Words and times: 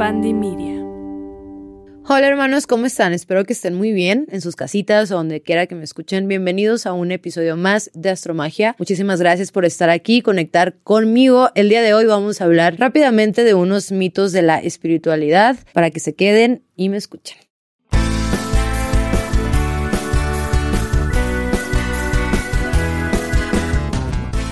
Media. 0.00 0.82
Hola 2.08 2.26
hermanos, 2.26 2.66
¿cómo 2.66 2.86
están? 2.86 3.12
Espero 3.12 3.44
que 3.44 3.52
estén 3.52 3.74
muy 3.74 3.92
bien 3.92 4.26
en 4.30 4.40
sus 4.40 4.56
casitas 4.56 5.10
o 5.10 5.16
donde 5.16 5.42
quiera 5.42 5.66
que 5.66 5.74
me 5.74 5.84
escuchen. 5.84 6.26
Bienvenidos 6.26 6.86
a 6.86 6.94
un 6.94 7.12
episodio 7.12 7.54
más 7.58 7.90
de 7.92 8.08
Astromagia. 8.08 8.74
Muchísimas 8.78 9.20
gracias 9.20 9.52
por 9.52 9.66
estar 9.66 9.90
aquí, 9.90 10.22
conectar 10.22 10.78
conmigo. 10.84 11.50
El 11.54 11.68
día 11.68 11.82
de 11.82 11.92
hoy 11.92 12.06
vamos 12.06 12.40
a 12.40 12.44
hablar 12.44 12.78
rápidamente 12.78 13.44
de 13.44 13.52
unos 13.52 13.92
mitos 13.92 14.32
de 14.32 14.40
la 14.40 14.58
espiritualidad 14.58 15.58
para 15.74 15.90
que 15.90 16.00
se 16.00 16.14
queden 16.14 16.64
y 16.76 16.88
me 16.88 16.96
escuchen. 16.96 17.49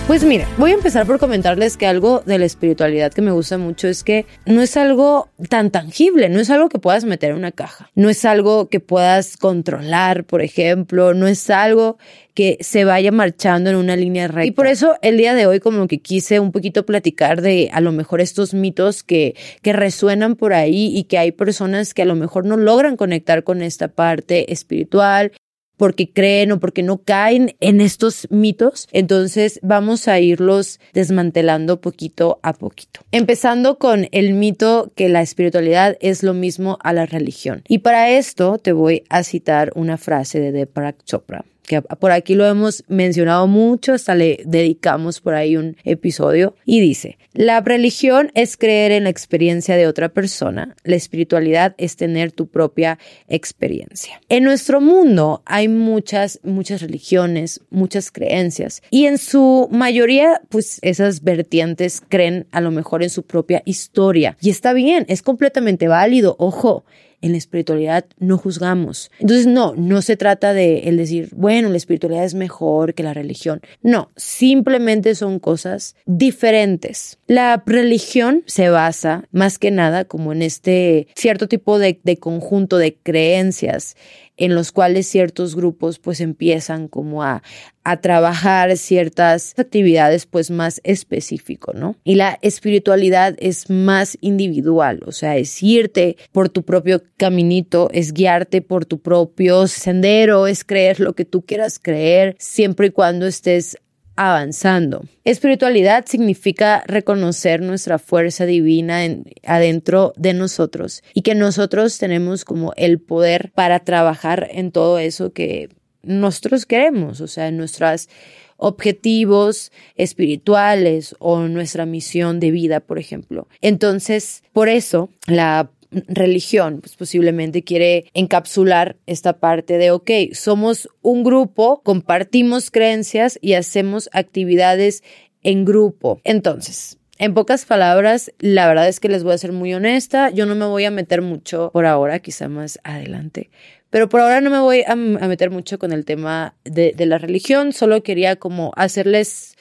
Pues 0.08 0.24
mira, 0.24 0.48
voy 0.56 0.70
a 0.70 0.74
empezar 0.74 1.06
por 1.06 1.18
comentarles 1.18 1.76
que 1.76 1.86
algo 1.86 2.22
de 2.24 2.38
la 2.38 2.46
espiritualidad 2.46 3.12
que 3.12 3.20
me 3.20 3.30
gusta 3.30 3.58
mucho 3.58 3.88
es 3.88 4.02
que 4.02 4.24
no 4.46 4.62
es 4.62 4.78
algo 4.78 5.28
tan 5.50 5.70
tangible, 5.70 6.30
no 6.30 6.40
es 6.40 6.48
algo 6.48 6.70
que 6.70 6.78
puedas 6.78 7.04
meter 7.04 7.32
en 7.32 7.36
una 7.36 7.52
caja, 7.52 7.90
no 7.94 8.08
es 8.08 8.24
algo 8.24 8.70
que 8.70 8.80
puedas 8.80 9.36
controlar, 9.36 10.24
por 10.24 10.40
ejemplo, 10.40 11.12
no 11.12 11.26
es 11.26 11.50
algo 11.50 11.98
que 12.32 12.56
se 12.60 12.84
vaya 12.84 13.12
marchando 13.12 13.68
en 13.68 13.74
una 13.76 13.96
línea 13.96 14.28
recta. 14.28 14.46
Y 14.46 14.52
por 14.52 14.68
eso 14.68 14.94
el 15.02 15.18
día 15.18 15.34
de 15.34 15.46
hoy 15.46 15.58
como 15.60 15.88
que 15.88 15.98
quise 15.98 16.40
un 16.40 16.52
poquito 16.52 16.86
platicar 16.86 17.42
de 17.42 17.68
a 17.72 17.80
lo 17.80 17.90
mejor 17.92 18.20
estos 18.20 18.54
mitos 18.54 19.02
que, 19.02 19.34
que 19.60 19.72
resuenan 19.72 20.36
por 20.36 20.54
ahí 20.54 20.96
y 20.96 21.04
que 21.04 21.18
hay 21.18 21.32
personas 21.32 21.92
que 21.92 22.02
a 22.02 22.06
lo 22.06 22.14
mejor 22.14 22.46
no 22.46 22.56
logran 22.56 22.96
conectar 22.96 23.44
con 23.44 23.60
esta 23.60 23.88
parte 23.88 24.52
espiritual 24.52 25.32
porque 25.78 26.12
creen 26.12 26.52
o 26.52 26.60
porque 26.60 26.82
no 26.82 26.98
caen 26.98 27.56
en 27.60 27.80
estos 27.80 28.26
mitos. 28.30 28.88
Entonces 28.92 29.58
vamos 29.62 30.08
a 30.08 30.20
irlos 30.20 30.80
desmantelando 30.92 31.80
poquito 31.80 32.38
a 32.42 32.52
poquito. 32.52 33.00
Empezando 33.12 33.78
con 33.78 34.08
el 34.12 34.34
mito 34.34 34.92
que 34.94 35.08
la 35.08 35.22
espiritualidad 35.22 35.96
es 36.00 36.22
lo 36.22 36.34
mismo 36.34 36.78
a 36.82 36.92
la 36.92 37.06
religión. 37.06 37.62
Y 37.68 37.78
para 37.78 38.10
esto 38.10 38.58
te 38.58 38.72
voy 38.72 39.04
a 39.08 39.22
citar 39.22 39.72
una 39.74 39.96
frase 39.96 40.40
de 40.40 40.52
Deepak 40.52 41.04
Chopra 41.04 41.44
que 41.68 41.82
por 41.82 42.10
aquí 42.10 42.34
lo 42.34 42.46
hemos 42.46 42.82
mencionado 42.88 43.46
mucho, 43.46 43.92
hasta 43.92 44.14
le 44.14 44.40
dedicamos 44.44 45.20
por 45.20 45.34
ahí 45.34 45.56
un 45.56 45.76
episodio, 45.84 46.56
y 46.64 46.80
dice, 46.80 47.18
la 47.34 47.60
religión 47.60 48.32
es 48.34 48.56
creer 48.56 48.90
en 48.90 49.04
la 49.04 49.10
experiencia 49.10 49.76
de 49.76 49.86
otra 49.86 50.08
persona, 50.08 50.74
la 50.82 50.96
espiritualidad 50.96 51.74
es 51.78 51.96
tener 51.96 52.32
tu 52.32 52.48
propia 52.48 52.98
experiencia. 53.28 54.20
En 54.28 54.44
nuestro 54.44 54.80
mundo 54.80 55.42
hay 55.44 55.68
muchas, 55.68 56.40
muchas 56.42 56.80
religiones, 56.80 57.60
muchas 57.70 58.10
creencias, 58.10 58.82
y 58.90 59.06
en 59.06 59.18
su 59.18 59.68
mayoría, 59.70 60.40
pues 60.48 60.78
esas 60.82 61.22
vertientes 61.22 62.02
creen 62.08 62.46
a 62.50 62.60
lo 62.60 62.70
mejor 62.70 63.02
en 63.02 63.10
su 63.10 63.24
propia 63.24 63.62
historia, 63.66 64.36
y 64.40 64.50
está 64.50 64.72
bien, 64.72 65.04
es 65.08 65.22
completamente 65.22 65.86
válido, 65.86 66.34
ojo, 66.38 66.84
en 67.20 67.32
la 67.32 67.38
espiritualidad 67.38 68.06
no 68.18 68.38
juzgamos. 68.38 69.10
Entonces, 69.18 69.46
no, 69.46 69.74
no 69.74 70.02
se 70.02 70.16
trata 70.16 70.52
de 70.52 70.80
el 70.88 70.96
decir, 70.96 71.30
bueno, 71.32 71.68
la 71.68 71.76
espiritualidad 71.76 72.24
es 72.24 72.34
mejor 72.34 72.94
que 72.94 73.02
la 73.02 73.14
religión. 73.14 73.60
No, 73.82 74.10
simplemente 74.16 75.14
son 75.14 75.38
cosas 75.38 75.96
diferentes. 76.06 77.18
La 77.26 77.62
religión 77.66 78.42
se 78.46 78.70
basa 78.70 79.24
más 79.32 79.58
que 79.58 79.70
nada 79.70 80.04
como 80.04 80.32
en 80.32 80.42
este 80.42 81.08
cierto 81.14 81.48
tipo 81.48 81.78
de, 81.78 82.00
de 82.02 82.16
conjunto 82.16 82.78
de 82.78 82.96
creencias 82.96 83.96
en 84.38 84.54
los 84.54 84.72
cuales 84.72 85.06
ciertos 85.06 85.54
grupos 85.54 85.98
pues 85.98 86.20
empiezan 86.20 86.88
como 86.88 87.22
a, 87.22 87.42
a 87.84 88.00
trabajar 88.00 88.76
ciertas 88.76 89.54
actividades 89.58 90.26
pues 90.26 90.50
más 90.50 90.80
específico, 90.84 91.72
¿no? 91.74 91.96
Y 92.04 92.14
la 92.14 92.38
espiritualidad 92.40 93.34
es 93.38 93.68
más 93.68 94.16
individual, 94.20 95.00
o 95.06 95.12
sea, 95.12 95.36
es 95.36 95.62
irte 95.62 96.16
por 96.32 96.48
tu 96.48 96.62
propio 96.62 97.02
caminito, 97.16 97.90
es 97.92 98.12
guiarte 98.12 98.62
por 98.62 98.86
tu 98.86 99.00
propio 99.00 99.66
sendero, 99.66 100.46
es 100.46 100.64
creer 100.64 101.00
lo 101.00 101.14
que 101.14 101.24
tú 101.24 101.42
quieras 101.42 101.78
creer, 101.78 102.36
siempre 102.38 102.88
y 102.88 102.90
cuando 102.90 103.26
estés 103.26 103.76
avanzando. 104.18 105.04
Espiritualidad 105.22 106.04
significa 106.06 106.82
reconocer 106.88 107.62
nuestra 107.62 108.00
fuerza 108.00 108.46
divina 108.46 108.98
adentro 109.44 110.12
de 110.16 110.34
nosotros 110.34 111.04
y 111.14 111.22
que 111.22 111.36
nosotros 111.36 111.98
tenemos 111.98 112.44
como 112.44 112.72
el 112.76 112.98
poder 112.98 113.52
para 113.54 113.78
trabajar 113.78 114.48
en 114.50 114.72
todo 114.72 114.98
eso 114.98 115.32
que 115.32 115.68
nosotros 116.02 116.66
queremos, 116.66 117.20
o 117.20 117.28
sea, 117.28 117.46
en 117.46 117.58
nuestros 117.58 118.08
objetivos 118.56 119.70
espirituales 119.94 121.14
o 121.20 121.38
nuestra 121.42 121.86
misión 121.86 122.40
de 122.40 122.50
vida, 122.50 122.80
por 122.80 122.98
ejemplo. 122.98 123.46
Entonces, 123.60 124.42
por 124.52 124.68
eso 124.68 125.10
la 125.28 125.70
religión, 125.90 126.80
pues 126.80 126.96
posiblemente 126.96 127.62
quiere 127.62 128.06
encapsular 128.14 128.96
esta 129.06 129.38
parte 129.38 129.78
de, 129.78 129.90
ok, 129.90 130.10
somos 130.32 130.88
un 131.02 131.24
grupo, 131.24 131.82
compartimos 131.82 132.70
creencias 132.70 133.38
y 133.40 133.54
hacemos 133.54 134.10
actividades 134.12 135.02
en 135.42 135.64
grupo. 135.64 136.20
Entonces, 136.24 136.98
en 137.18 137.34
pocas 137.34 137.64
palabras, 137.64 138.32
la 138.38 138.68
verdad 138.68 138.88
es 138.88 139.00
que 139.00 139.08
les 139.08 139.24
voy 139.24 139.32
a 139.32 139.38
ser 139.38 139.52
muy 139.52 139.74
honesta, 139.74 140.30
yo 140.30 140.46
no 140.46 140.54
me 140.54 140.66
voy 140.66 140.84
a 140.84 140.90
meter 140.90 141.22
mucho 141.22 141.70
por 141.72 141.86
ahora, 141.86 142.20
quizá 142.20 142.48
más 142.48 142.78
adelante, 142.84 143.50
pero 143.90 144.08
por 144.08 144.20
ahora 144.20 144.40
no 144.40 144.50
me 144.50 144.60
voy 144.60 144.84
a, 144.86 144.94
meter 144.94 145.50
mucho 145.50 145.78
con 145.78 145.92
el 145.92 146.04
tema 146.04 146.54
de, 146.64 146.92
de 146.96 147.06
la 147.06 147.18
religión, 147.18 147.72
solo 147.72 148.02
quería 148.02 148.36
como 148.36 148.72
hacerles 148.76 149.56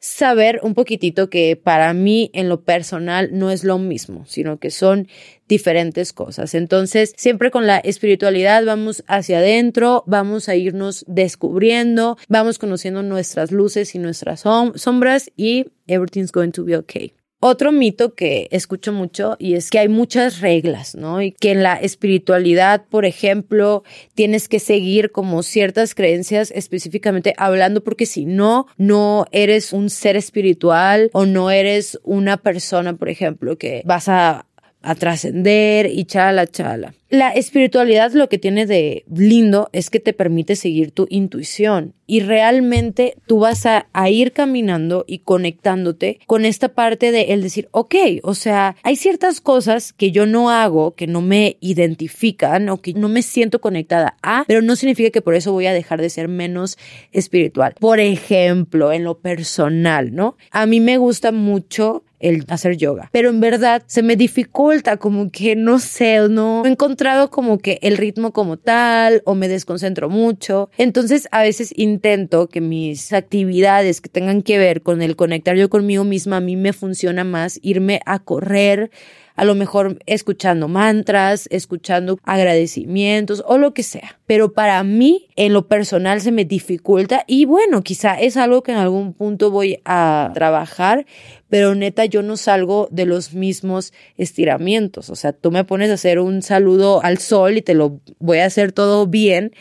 saber 0.00 0.60
un 0.62 0.74
poquitito 0.74 1.28
que 1.28 1.56
para 1.56 1.92
mí 1.92 2.30
en 2.32 2.48
lo 2.48 2.62
personal 2.62 3.30
no 3.32 3.50
es 3.50 3.64
lo 3.64 3.78
mismo, 3.78 4.24
sino 4.26 4.58
que 4.58 4.70
son 4.70 5.08
diferentes 5.48 6.12
cosas. 6.12 6.54
Entonces, 6.54 7.14
siempre 7.16 7.50
con 7.50 7.66
la 7.66 7.78
espiritualidad 7.78 8.64
vamos 8.64 9.02
hacia 9.08 9.38
adentro, 9.38 10.04
vamos 10.06 10.48
a 10.48 10.54
irnos 10.54 11.04
descubriendo, 11.08 12.16
vamos 12.28 12.58
conociendo 12.58 13.02
nuestras 13.02 13.50
luces 13.50 13.94
y 13.94 13.98
nuestras 13.98 14.44
sombras 14.76 15.30
y 15.36 15.66
everything's 15.86 16.32
going 16.32 16.50
to 16.52 16.64
be 16.64 16.76
okay. 16.76 17.17
Otro 17.40 17.70
mito 17.70 18.14
que 18.14 18.48
escucho 18.50 18.92
mucho 18.92 19.36
y 19.38 19.54
es 19.54 19.70
que 19.70 19.78
hay 19.78 19.88
muchas 19.88 20.40
reglas, 20.40 20.96
¿no? 20.96 21.22
Y 21.22 21.30
que 21.30 21.52
en 21.52 21.62
la 21.62 21.74
espiritualidad, 21.74 22.84
por 22.90 23.04
ejemplo, 23.04 23.84
tienes 24.14 24.48
que 24.48 24.58
seguir 24.58 25.12
como 25.12 25.44
ciertas 25.44 25.94
creencias 25.94 26.50
específicamente 26.50 27.34
hablando 27.36 27.84
porque 27.84 28.06
si 28.06 28.26
no, 28.26 28.66
no 28.76 29.26
eres 29.30 29.72
un 29.72 29.88
ser 29.88 30.16
espiritual 30.16 31.10
o 31.12 31.26
no 31.26 31.52
eres 31.52 32.00
una 32.02 32.38
persona, 32.38 32.96
por 32.96 33.08
ejemplo, 33.08 33.56
que 33.56 33.82
vas 33.84 34.08
a 34.08 34.47
a 34.88 34.94
trascender 34.94 35.86
y 35.86 36.06
chala, 36.06 36.46
chala. 36.46 36.94
La 37.10 37.30
espiritualidad 37.30 38.12
lo 38.12 38.28
que 38.28 38.38
tiene 38.38 38.66
de 38.66 39.04
lindo 39.14 39.68
es 39.72 39.90
que 39.90 40.00
te 40.00 40.12
permite 40.12 40.56
seguir 40.56 40.92
tu 40.92 41.06
intuición 41.10 41.94
y 42.06 42.20
realmente 42.20 43.14
tú 43.26 43.40
vas 43.40 43.66
a, 43.66 43.86
ir 44.10 44.32
caminando 44.32 45.04
y 45.06 45.18
conectándote 45.20 46.20
con 46.26 46.46
esta 46.46 46.68
parte 46.68 47.10
de 47.12 47.32
el 47.32 47.42
decir, 47.42 47.68
ok, 47.70 47.94
o 48.22 48.34
sea, 48.34 48.76
hay 48.82 48.96
ciertas 48.96 49.40
cosas 49.40 49.92
que 49.92 50.10
yo 50.10 50.24
no 50.26 50.50
hago, 50.50 50.94
que 50.94 51.06
no 51.06 51.20
me 51.20 51.58
identifican 51.60 52.68
o 52.70 52.80
que 52.80 52.94
no 52.94 53.08
me 53.08 53.22
siento 53.22 53.60
conectada 53.60 54.16
a, 54.22 54.44
pero 54.46 54.62
no 54.62 54.76
significa 54.76 55.10
que 55.10 55.22
por 55.22 55.34
eso 55.34 55.52
voy 55.52 55.66
a 55.66 55.74
dejar 55.74 56.00
de 56.00 56.10
ser 56.10 56.28
menos 56.28 56.78
espiritual. 57.12 57.74
Por 57.78 58.00
ejemplo, 58.00 58.92
en 58.92 59.04
lo 59.04 59.18
personal, 59.18 60.14
¿no? 60.14 60.36
A 60.50 60.66
mí 60.66 60.80
me 60.80 60.96
gusta 60.96 61.32
mucho 61.32 62.04
el 62.20 62.44
hacer 62.48 62.76
yoga. 62.76 63.08
Pero 63.12 63.30
en 63.30 63.40
verdad 63.40 63.82
se 63.86 64.02
me 64.02 64.16
dificulta 64.16 64.96
como 64.96 65.30
que 65.30 65.56
no 65.56 65.78
sé, 65.78 66.28
no 66.28 66.64
he 66.64 66.68
encontrado 66.68 67.30
como 67.30 67.58
que 67.58 67.78
el 67.82 67.96
ritmo 67.96 68.32
como 68.32 68.56
tal 68.56 69.22
o 69.24 69.34
me 69.34 69.48
desconcentro 69.48 70.08
mucho. 70.08 70.70
Entonces 70.78 71.28
a 71.30 71.42
veces 71.42 71.72
intento 71.76 72.48
que 72.48 72.60
mis 72.60 73.12
actividades 73.12 74.00
que 74.00 74.08
tengan 74.08 74.42
que 74.42 74.58
ver 74.58 74.82
con 74.82 75.02
el 75.02 75.16
conectar 75.16 75.56
yo 75.56 75.68
conmigo 75.68 76.04
misma 76.04 76.38
a 76.38 76.40
mí 76.40 76.56
me 76.56 76.72
funciona 76.72 77.24
más 77.24 77.58
irme 77.62 78.00
a 78.06 78.18
correr 78.18 78.90
a 79.38 79.44
lo 79.44 79.54
mejor 79.54 80.00
escuchando 80.06 80.66
mantras, 80.66 81.46
escuchando 81.52 82.18
agradecimientos 82.24 83.44
o 83.46 83.56
lo 83.56 83.72
que 83.72 83.84
sea. 83.84 84.18
Pero 84.26 84.52
para 84.52 84.82
mí, 84.82 85.28
en 85.36 85.52
lo 85.52 85.68
personal, 85.68 86.20
se 86.20 86.32
me 86.32 86.44
dificulta 86.44 87.22
y 87.28 87.44
bueno, 87.44 87.82
quizá 87.82 88.18
es 88.18 88.36
algo 88.36 88.64
que 88.64 88.72
en 88.72 88.78
algún 88.78 89.14
punto 89.14 89.52
voy 89.52 89.80
a 89.84 90.32
trabajar, 90.34 91.06
pero 91.48 91.76
neta 91.76 92.04
yo 92.04 92.22
no 92.22 92.36
salgo 92.36 92.88
de 92.90 93.06
los 93.06 93.32
mismos 93.32 93.92
estiramientos. 94.16 95.08
O 95.08 95.14
sea, 95.14 95.32
tú 95.32 95.52
me 95.52 95.62
pones 95.62 95.90
a 95.90 95.94
hacer 95.94 96.18
un 96.18 96.42
saludo 96.42 97.00
al 97.04 97.18
sol 97.18 97.58
y 97.58 97.62
te 97.62 97.74
lo 97.74 98.00
voy 98.18 98.38
a 98.38 98.46
hacer 98.46 98.72
todo 98.72 99.06
bien, 99.06 99.52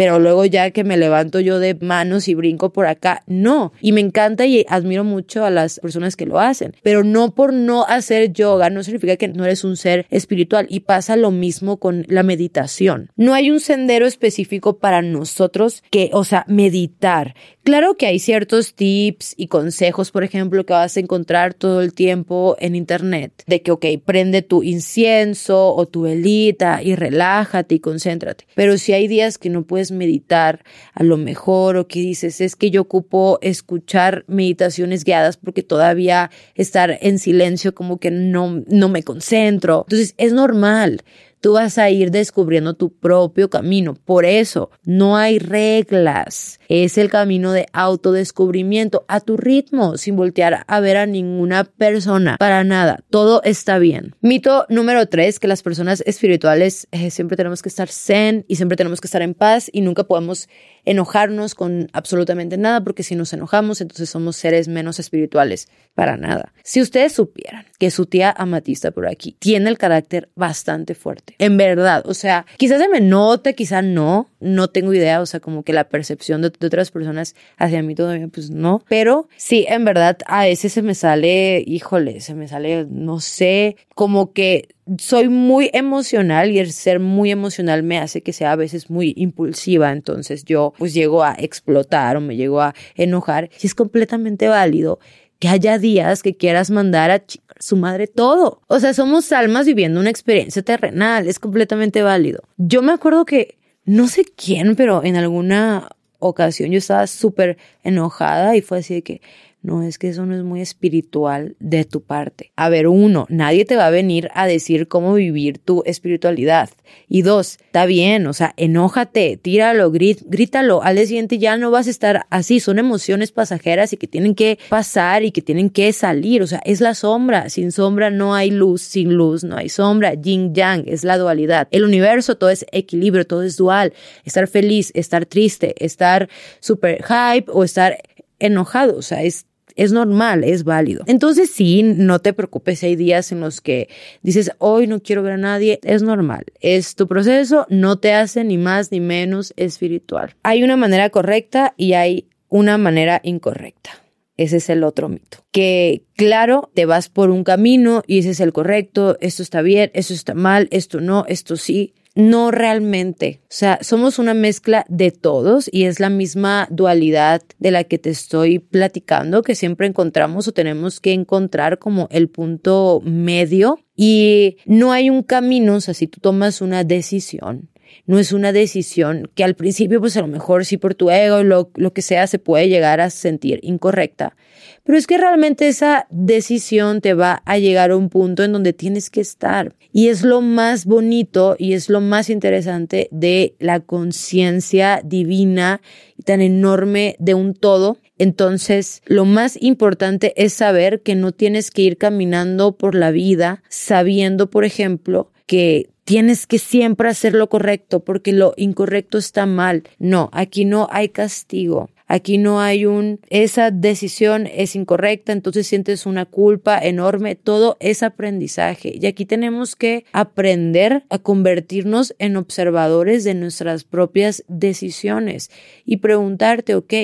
pero 0.00 0.18
luego 0.18 0.46
ya 0.46 0.70
que 0.70 0.82
me 0.82 0.96
levanto 0.96 1.40
yo 1.40 1.58
de 1.58 1.74
manos 1.74 2.26
y 2.28 2.34
brinco 2.34 2.72
por 2.72 2.86
acá, 2.86 3.22
no. 3.26 3.74
Y 3.82 3.92
me 3.92 4.00
encanta 4.00 4.46
y 4.46 4.64
admiro 4.66 5.04
mucho 5.04 5.44
a 5.44 5.50
las 5.50 5.78
personas 5.78 6.16
que 6.16 6.24
lo 6.24 6.40
hacen, 6.40 6.74
pero 6.82 7.04
no 7.04 7.34
por 7.34 7.52
no 7.52 7.84
hacer 7.84 8.32
yoga 8.32 8.70
no 8.70 8.82
significa 8.82 9.16
que 9.16 9.28
no 9.28 9.44
eres 9.44 9.62
un 9.62 9.76
ser 9.76 10.06
espiritual 10.08 10.66
y 10.70 10.80
pasa 10.80 11.16
lo 11.16 11.30
mismo 11.30 11.76
con 11.76 12.06
la 12.08 12.22
meditación. 12.22 13.10
No 13.16 13.34
hay 13.34 13.50
un 13.50 13.60
sendero 13.60 14.06
específico 14.06 14.78
para 14.78 15.02
nosotros 15.02 15.82
que, 15.90 16.08
o 16.14 16.24
sea, 16.24 16.46
meditar. 16.48 17.34
Claro 17.62 17.98
que 17.98 18.06
hay 18.06 18.20
ciertos 18.20 18.72
tips 18.72 19.34
y 19.36 19.48
consejos, 19.48 20.12
por 20.12 20.24
ejemplo, 20.24 20.64
que 20.64 20.72
vas 20.72 20.96
a 20.96 21.00
encontrar 21.00 21.52
todo 21.52 21.82
el 21.82 21.92
tiempo 21.92 22.56
en 22.58 22.74
internet, 22.74 23.44
de 23.46 23.60
que, 23.60 23.70
ok, 23.70 23.84
prende 24.02 24.40
tu 24.40 24.62
incienso 24.62 25.74
o 25.74 25.86
tu 25.86 26.02
velita 26.02 26.82
y 26.82 26.94
relájate 26.94 27.74
y 27.74 27.80
concéntrate. 27.80 28.46
Pero 28.54 28.78
si 28.78 28.94
hay 28.94 29.06
días 29.06 29.36
que 29.36 29.50
no 29.50 29.64
puedes 29.64 29.89
meditar 29.90 30.64
a 30.94 31.02
lo 31.02 31.16
mejor 31.16 31.76
o 31.76 31.88
que 31.88 32.00
dices, 32.00 32.40
es 32.40 32.56
que 32.56 32.70
yo 32.70 32.82
ocupo 32.82 33.38
escuchar 33.42 34.24
meditaciones 34.26 35.04
guiadas 35.04 35.36
porque 35.36 35.62
todavía 35.62 36.30
estar 36.54 36.98
en 37.00 37.18
silencio 37.18 37.74
como 37.74 37.98
que 37.98 38.10
no, 38.10 38.62
no 38.66 38.88
me 38.88 39.02
concentro. 39.02 39.84
Entonces 39.86 40.14
es 40.18 40.32
normal 40.32 41.02
tú 41.40 41.54
vas 41.54 41.78
a 41.78 41.90
ir 41.90 42.10
descubriendo 42.10 42.74
tu 42.74 42.92
propio 42.92 43.48
camino. 43.50 43.94
Por 43.94 44.24
eso, 44.24 44.70
no 44.84 45.16
hay 45.16 45.38
reglas. 45.38 46.59
Es 46.70 46.98
el 46.98 47.10
camino 47.10 47.50
de 47.50 47.66
autodescubrimiento 47.72 49.04
a 49.08 49.18
tu 49.18 49.36
ritmo, 49.36 49.96
sin 49.96 50.14
voltear 50.14 50.64
a 50.68 50.78
ver 50.78 50.98
a 50.98 51.04
ninguna 51.04 51.64
persona. 51.64 52.36
Para 52.38 52.62
nada, 52.62 53.00
todo 53.10 53.42
está 53.42 53.80
bien. 53.80 54.14
Mito 54.20 54.66
número 54.68 55.06
tres, 55.06 55.40
que 55.40 55.48
las 55.48 55.64
personas 55.64 56.00
espirituales 56.06 56.86
eh, 56.92 57.10
siempre 57.10 57.36
tenemos 57.36 57.60
que 57.60 57.68
estar 57.68 57.88
zen 57.88 58.44
y 58.46 58.54
siempre 58.54 58.76
tenemos 58.76 59.00
que 59.00 59.08
estar 59.08 59.20
en 59.20 59.34
paz 59.34 59.68
y 59.72 59.80
nunca 59.80 60.04
podemos 60.04 60.48
enojarnos 60.84 61.56
con 61.56 61.88
absolutamente 61.92 62.56
nada, 62.56 62.84
porque 62.84 63.02
si 63.02 63.16
nos 63.16 63.32
enojamos, 63.32 63.80
entonces 63.80 64.08
somos 64.08 64.36
seres 64.36 64.68
menos 64.68 65.00
espirituales. 65.00 65.68
Para 65.94 66.16
nada. 66.16 66.52
Si 66.62 66.80
ustedes 66.80 67.12
supieran 67.12 67.66
que 67.78 67.90
su 67.90 68.06
tía 68.06 68.32
Amatista 68.36 68.92
por 68.92 69.08
aquí 69.08 69.36
tiene 69.38 69.68
el 69.68 69.76
carácter 69.76 70.30
bastante 70.36 70.94
fuerte, 70.94 71.34
en 71.38 71.56
verdad, 71.56 72.04
o 72.06 72.14
sea, 72.14 72.46
quizás 72.56 72.80
se 72.80 72.88
me 72.88 73.00
note, 73.00 73.54
quizás 73.54 73.82
no, 73.82 74.30
no 74.38 74.68
tengo 74.68 74.94
idea, 74.94 75.20
o 75.20 75.26
sea, 75.26 75.40
como 75.40 75.64
que 75.64 75.72
la 75.72 75.88
percepción 75.88 76.42
de, 76.42 76.52
otras 76.66 76.90
personas 76.90 77.34
hacia 77.56 77.82
mí 77.82 77.94
todavía, 77.94 78.28
pues 78.28 78.50
no, 78.50 78.82
pero 78.88 79.28
sí, 79.36 79.66
en 79.68 79.84
verdad, 79.84 80.18
a 80.26 80.44
veces 80.44 80.72
se 80.72 80.82
me 80.82 80.94
sale, 80.94 81.62
híjole, 81.66 82.20
se 82.20 82.34
me 82.34 82.48
sale, 82.48 82.86
no 82.90 83.20
sé, 83.20 83.76
como 83.94 84.32
que 84.32 84.68
soy 84.98 85.28
muy 85.28 85.70
emocional 85.72 86.50
y 86.50 86.58
el 86.58 86.72
ser 86.72 87.00
muy 87.00 87.30
emocional 87.30 87.82
me 87.82 87.98
hace 87.98 88.22
que 88.22 88.32
sea 88.32 88.52
a 88.52 88.56
veces 88.56 88.90
muy 88.90 89.14
impulsiva, 89.16 89.92
entonces 89.92 90.44
yo 90.44 90.72
pues 90.78 90.94
llego 90.94 91.22
a 91.22 91.34
explotar 91.38 92.16
o 92.16 92.20
me 92.20 92.36
llego 92.36 92.60
a 92.60 92.74
enojar 92.94 93.50
y 93.60 93.66
es 93.66 93.74
completamente 93.74 94.48
válido 94.48 94.98
que 95.38 95.48
haya 95.48 95.78
días 95.78 96.22
que 96.22 96.36
quieras 96.36 96.70
mandar 96.70 97.10
a 97.10 97.24
su 97.58 97.76
madre 97.76 98.06
todo. 98.06 98.60
O 98.68 98.78
sea, 98.78 98.92
somos 98.92 99.32
almas 99.32 99.66
viviendo 99.66 99.98
una 99.98 100.10
experiencia 100.10 100.62
terrenal, 100.62 101.26
es 101.26 101.38
completamente 101.38 102.02
válido. 102.02 102.42
Yo 102.58 102.82
me 102.82 102.92
acuerdo 102.92 103.24
que 103.24 103.58
no 103.84 104.06
sé 104.06 104.24
quién, 104.24 104.76
pero 104.76 105.02
en 105.02 105.16
alguna 105.16 105.88
ocasión 106.20 106.70
yo 106.70 106.78
estaba 106.78 107.06
súper 107.06 107.58
enojada 107.82 108.54
y 108.56 108.62
fue 108.62 108.78
así 108.78 108.94
de 108.94 109.02
que 109.02 109.20
no, 109.62 109.82
es 109.82 109.98
que 109.98 110.08
eso 110.08 110.24
no 110.24 110.34
es 110.34 110.42
muy 110.42 110.62
espiritual 110.62 111.54
de 111.60 111.84
tu 111.84 112.02
parte. 112.02 112.50
A 112.56 112.70
ver, 112.70 112.86
uno, 112.86 113.26
nadie 113.28 113.66
te 113.66 113.76
va 113.76 113.88
a 113.88 113.90
venir 113.90 114.30
a 114.34 114.46
decir 114.46 114.88
cómo 114.88 115.12
vivir 115.12 115.58
tu 115.58 115.82
espiritualidad. 115.84 116.70
Y 117.08 117.20
dos, 117.20 117.58
está 117.66 117.84
bien, 117.84 118.26
o 118.26 118.32
sea, 118.32 118.54
enójate, 118.56 119.36
tíralo, 119.36 119.90
grítalo. 119.90 120.82
Al 120.82 120.96
día 120.96 121.04
siguiente 121.04 121.36
ya 121.36 121.58
no 121.58 121.70
vas 121.70 121.88
a 121.88 121.90
estar 121.90 122.26
así. 122.30 122.58
Son 122.58 122.78
emociones 122.78 123.32
pasajeras 123.32 123.92
y 123.92 123.98
que 123.98 124.06
tienen 124.06 124.34
que 124.34 124.58
pasar 124.70 125.24
y 125.24 125.30
que 125.30 125.42
tienen 125.42 125.68
que 125.68 125.92
salir. 125.92 126.42
O 126.42 126.46
sea, 126.46 126.62
es 126.64 126.80
la 126.80 126.94
sombra. 126.94 127.50
Sin 127.50 127.70
sombra 127.70 128.10
no 128.10 128.34
hay 128.34 128.50
luz, 128.50 128.80
sin 128.80 129.12
luz 129.12 129.44
no 129.44 129.58
hay 129.58 129.68
sombra. 129.68 130.14
Yin 130.14 130.54
yang 130.54 130.84
es 130.86 131.04
la 131.04 131.18
dualidad. 131.18 131.68
El 131.70 131.84
universo 131.84 132.38
todo 132.38 132.48
es 132.48 132.64
equilibrio, 132.72 133.26
todo 133.26 133.42
es 133.42 133.58
dual. 133.58 133.92
Estar 134.24 134.48
feliz, 134.48 134.90
estar 134.94 135.26
triste, 135.26 135.74
estar 135.84 136.30
super 136.60 137.04
hype 137.04 137.50
o 137.52 137.62
estar 137.62 137.98
enojado. 138.38 138.96
O 138.96 139.02
sea, 139.02 139.22
es 139.22 139.46
es 139.76 139.92
normal, 139.92 140.44
es 140.44 140.64
válido. 140.64 141.04
Entonces 141.06 141.50
sí, 141.50 141.82
no 141.82 142.18
te 142.18 142.32
preocupes, 142.32 142.82
hay 142.82 142.96
días 142.96 143.32
en 143.32 143.40
los 143.40 143.60
que 143.60 143.88
dices, 144.22 144.52
hoy 144.58 144.86
no 144.86 145.00
quiero 145.00 145.22
ver 145.22 145.34
a 145.34 145.38
nadie, 145.38 145.80
es 145.82 146.02
normal, 146.02 146.44
es 146.60 146.94
tu 146.94 147.06
proceso, 147.06 147.66
no 147.68 147.98
te 147.98 148.12
hace 148.12 148.44
ni 148.44 148.58
más 148.58 148.92
ni 148.92 149.00
menos 149.00 149.52
espiritual. 149.56 150.34
Hay 150.42 150.62
una 150.62 150.76
manera 150.76 151.10
correcta 151.10 151.74
y 151.76 151.94
hay 151.94 152.28
una 152.48 152.78
manera 152.78 153.20
incorrecta. 153.22 153.90
Ese 154.36 154.56
es 154.56 154.70
el 154.70 154.84
otro 154.84 155.10
mito. 155.10 155.44
Que 155.52 156.04
claro, 156.16 156.70
te 156.74 156.86
vas 156.86 157.10
por 157.10 157.28
un 157.28 157.44
camino 157.44 158.02
y 158.06 158.20
ese 158.20 158.30
es 158.30 158.40
el 158.40 158.54
correcto, 158.54 159.18
esto 159.20 159.42
está 159.42 159.60
bien, 159.60 159.90
esto 159.92 160.14
está 160.14 160.32
mal, 160.32 160.66
esto 160.70 161.00
no, 161.00 161.24
esto 161.28 161.56
sí 161.56 161.94
no 162.14 162.50
realmente. 162.50 163.40
O 163.44 163.46
sea, 163.48 163.78
somos 163.82 164.18
una 164.18 164.34
mezcla 164.34 164.84
de 164.88 165.10
todos 165.10 165.68
y 165.72 165.84
es 165.84 166.00
la 166.00 166.10
misma 166.10 166.66
dualidad 166.70 167.42
de 167.58 167.70
la 167.70 167.84
que 167.84 167.98
te 167.98 168.10
estoy 168.10 168.58
platicando 168.58 169.42
que 169.42 169.54
siempre 169.54 169.86
encontramos 169.86 170.48
o 170.48 170.52
tenemos 170.52 171.00
que 171.00 171.12
encontrar 171.12 171.78
como 171.78 172.08
el 172.10 172.28
punto 172.28 173.00
medio 173.04 173.78
y 173.96 174.56
no 174.64 174.92
hay 174.92 175.10
un 175.10 175.22
camino, 175.22 175.74
o 175.74 175.80
sea, 175.80 175.94
si 175.94 176.06
tú 176.06 176.20
tomas 176.20 176.62
una 176.62 176.84
decisión, 176.84 177.68
no 178.06 178.18
es 178.18 178.32
una 178.32 178.52
decisión 178.52 179.30
que 179.34 179.44
al 179.44 179.54
principio, 179.54 180.00
pues 180.00 180.16
a 180.16 180.20
lo 180.20 180.26
mejor 180.26 180.64
sí 180.64 180.76
por 180.76 180.94
tu 180.94 181.10
ego, 181.10 181.42
lo, 181.42 181.70
lo 181.74 181.92
que 181.92 182.02
sea, 182.02 182.26
se 182.26 182.38
puede 182.38 182.68
llegar 182.68 183.00
a 183.00 183.10
sentir 183.10 183.60
incorrecta. 183.62 184.36
Pero 184.84 184.98
es 184.98 185.06
que 185.06 185.18
realmente 185.18 185.68
esa 185.68 186.06
decisión 186.10 187.00
te 187.00 187.14
va 187.14 187.42
a 187.44 187.58
llegar 187.58 187.90
a 187.90 187.96
un 187.96 188.08
punto 188.08 188.42
en 188.42 188.52
donde 188.52 188.72
tienes 188.72 189.10
que 189.10 189.20
estar. 189.20 189.74
Y 189.92 190.08
es 190.08 190.22
lo 190.22 190.40
más 190.40 190.84
bonito 190.84 191.56
y 191.58 191.74
es 191.74 191.88
lo 191.88 192.00
más 192.00 192.30
interesante 192.30 193.08
de 193.10 193.54
la 193.58 193.80
conciencia 193.80 195.00
divina 195.04 195.80
y 196.16 196.22
tan 196.22 196.40
enorme 196.40 197.16
de 197.18 197.34
un 197.34 197.54
todo. 197.54 197.98
Entonces, 198.18 199.02
lo 199.06 199.24
más 199.24 199.56
importante 199.60 200.32
es 200.36 200.52
saber 200.52 201.02
que 201.02 201.14
no 201.14 201.32
tienes 201.32 201.70
que 201.70 201.82
ir 201.82 201.96
caminando 201.96 202.76
por 202.76 202.94
la 202.94 203.10
vida 203.10 203.62
sabiendo, 203.68 204.50
por 204.50 204.64
ejemplo, 204.64 205.29
que 205.50 205.90
tienes 206.04 206.46
que 206.46 206.60
siempre 206.60 207.08
hacer 207.08 207.34
lo 207.34 207.48
correcto 207.48 208.04
porque 208.04 208.32
lo 208.32 208.54
incorrecto 208.56 209.18
está 209.18 209.46
mal. 209.46 209.82
No, 209.98 210.30
aquí 210.32 210.64
no 210.64 210.86
hay 210.92 211.08
castigo. 211.08 211.90
Aquí 212.06 212.38
no 212.38 212.60
hay 212.60 212.86
un, 212.86 213.18
esa 213.30 213.72
decisión 213.72 214.46
es 214.46 214.76
incorrecta, 214.76 215.32
entonces 215.32 215.66
sientes 215.66 216.06
una 216.06 216.24
culpa 216.24 216.78
enorme. 216.78 217.34
Todo 217.34 217.76
es 217.80 218.04
aprendizaje. 218.04 218.96
Y 219.00 219.06
aquí 219.06 219.26
tenemos 219.26 219.74
que 219.74 220.04
aprender 220.12 221.02
a 221.10 221.18
convertirnos 221.18 222.14
en 222.20 222.36
observadores 222.36 223.24
de 223.24 223.34
nuestras 223.34 223.82
propias 223.82 224.44
decisiones 224.46 225.50
y 225.84 225.96
preguntarte, 225.96 226.76
ok, 226.76 226.94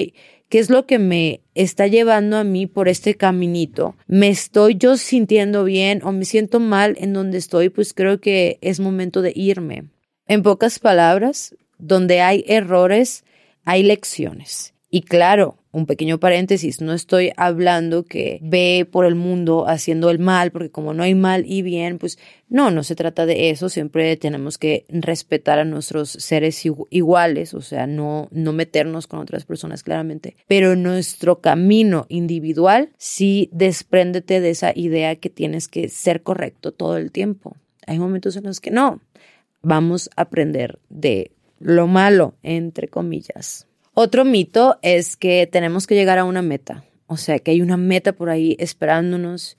¿Qué 0.49 0.61
es 0.61 0.71
lo 0.71 0.87
que 0.87 1.01
me 1.01 1.41
está 1.57 1.89
llevando 1.89 2.37
a 2.37 2.45
mí 2.45 2.67
por 2.67 2.89
este 2.89 3.17
caminito? 3.17 3.97
¿Me 4.07 4.29
estoy 4.29 4.77
yo 4.77 4.97
sintiendo 4.97 5.65
bien 5.65 6.03
o 6.05 6.13
me 6.13 6.25
siento 6.25 6.61
mal 6.61 6.97
en 7.01 7.13
donde 7.13 7.39
estoy? 7.39 7.69
Pues 7.69 7.93
creo 7.93 8.21
que 8.21 8.59
es 8.61 8.79
momento 8.79 9.23
de 9.23 9.33
irme. 9.35 9.87
En 10.29 10.45
pocas 10.45 10.79
palabras, 10.79 11.57
donde 11.79 12.21
hay 12.21 12.45
errores, 12.47 13.25
hay 13.65 13.83
lecciones. 13.83 14.76
Y 14.97 15.03
claro, 15.03 15.59
un 15.73 15.85
pequeño 15.85 16.19
paréntesis, 16.19 16.81
no 16.81 16.95
estoy 16.95 17.31
hablando 17.37 18.05
que 18.05 18.39
ve 18.41 18.89
por 18.91 19.05
el 19.05 19.15
mundo 19.15 19.69
haciendo 19.69 20.09
el 20.09 20.19
mal, 20.19 20.53
porque 20.53 20.71
como 20.71 20.95
no 20.95 21.03
hay 21.03 21.15
mal 21.15 21.45
y 21.47 21.61
bien, 21.61 21.99
pues 21.99 22.19
no, 22.49 22.71
no 22.71 22.83
se 22.83 22.95
trata 22.95 23.27
de 23.27 23.51
eso, 23.51 23.69
siempre 23.69 24.17
tenemos 24.17 24.57
que 24.57 24.87
respetar 24.89 25.59
a 25.59 25.67
nuestros 25.67 26.09
seres 26.09 26.65
iguales, 26.89 27.53
o 27.53 27.61
sea, 27.61 27.87
no, 27.87 28.29
no 28.31 28.55
meternos 28.55 29.07
con 29.07 29.21
otras 29.21 29.45
personas 29.45 29.83
claramente, 29.83 30.35
pero 30.49 30.77
nuestro 30.77 31.43
camino 31.43 32.07
individual 32.09 32.89
sí 32.97 33.51
despréndete 33.53 34.41
de 34.41 34.49
esa 34.49 34.73
idea 34.75 35.17
que 35.17 35.29
tienes 35.29 35.69
que 35.69 35.91
ser 35.91 36.23
correcto 36.23 36.73
todo 36.73 36.97
el 36.97 37.13
tiempo. 37.13 37.55
Hay 37.87 37.99
momentos 37.99 38.35
en 38.37 38.45
los 38.45 38.61
que 38.61 38.71
no, 38.71 39.03
vamos 39.61 40.09
a 40.17 40.23
aprender 40.23 40.79
de 40.89 41.33
lo 41.59 41.87
malo, 41.87 42.35
entre 42.43 42.89
comillas. 42.89 43.66
Otro 43.99 44.27
mito 44.27 44.79
es 44.83 45.17
que 45.17 45.49
tenemos 45.51 45.87
que 45.87 45.95
llegar 45.95 46.19
a 46.19 46.25
una 46.25 46.43
meta, 46.43 46.85
o 47.07 47.17
sea, 47.17 47.39
que 47.39 47.53
hay 47.53 47.63
una 47.63 47.79
meta 47.79 48.13
por 48.13 48.29
ahí 48.29 48.55
esperándonos, 48.59 49.57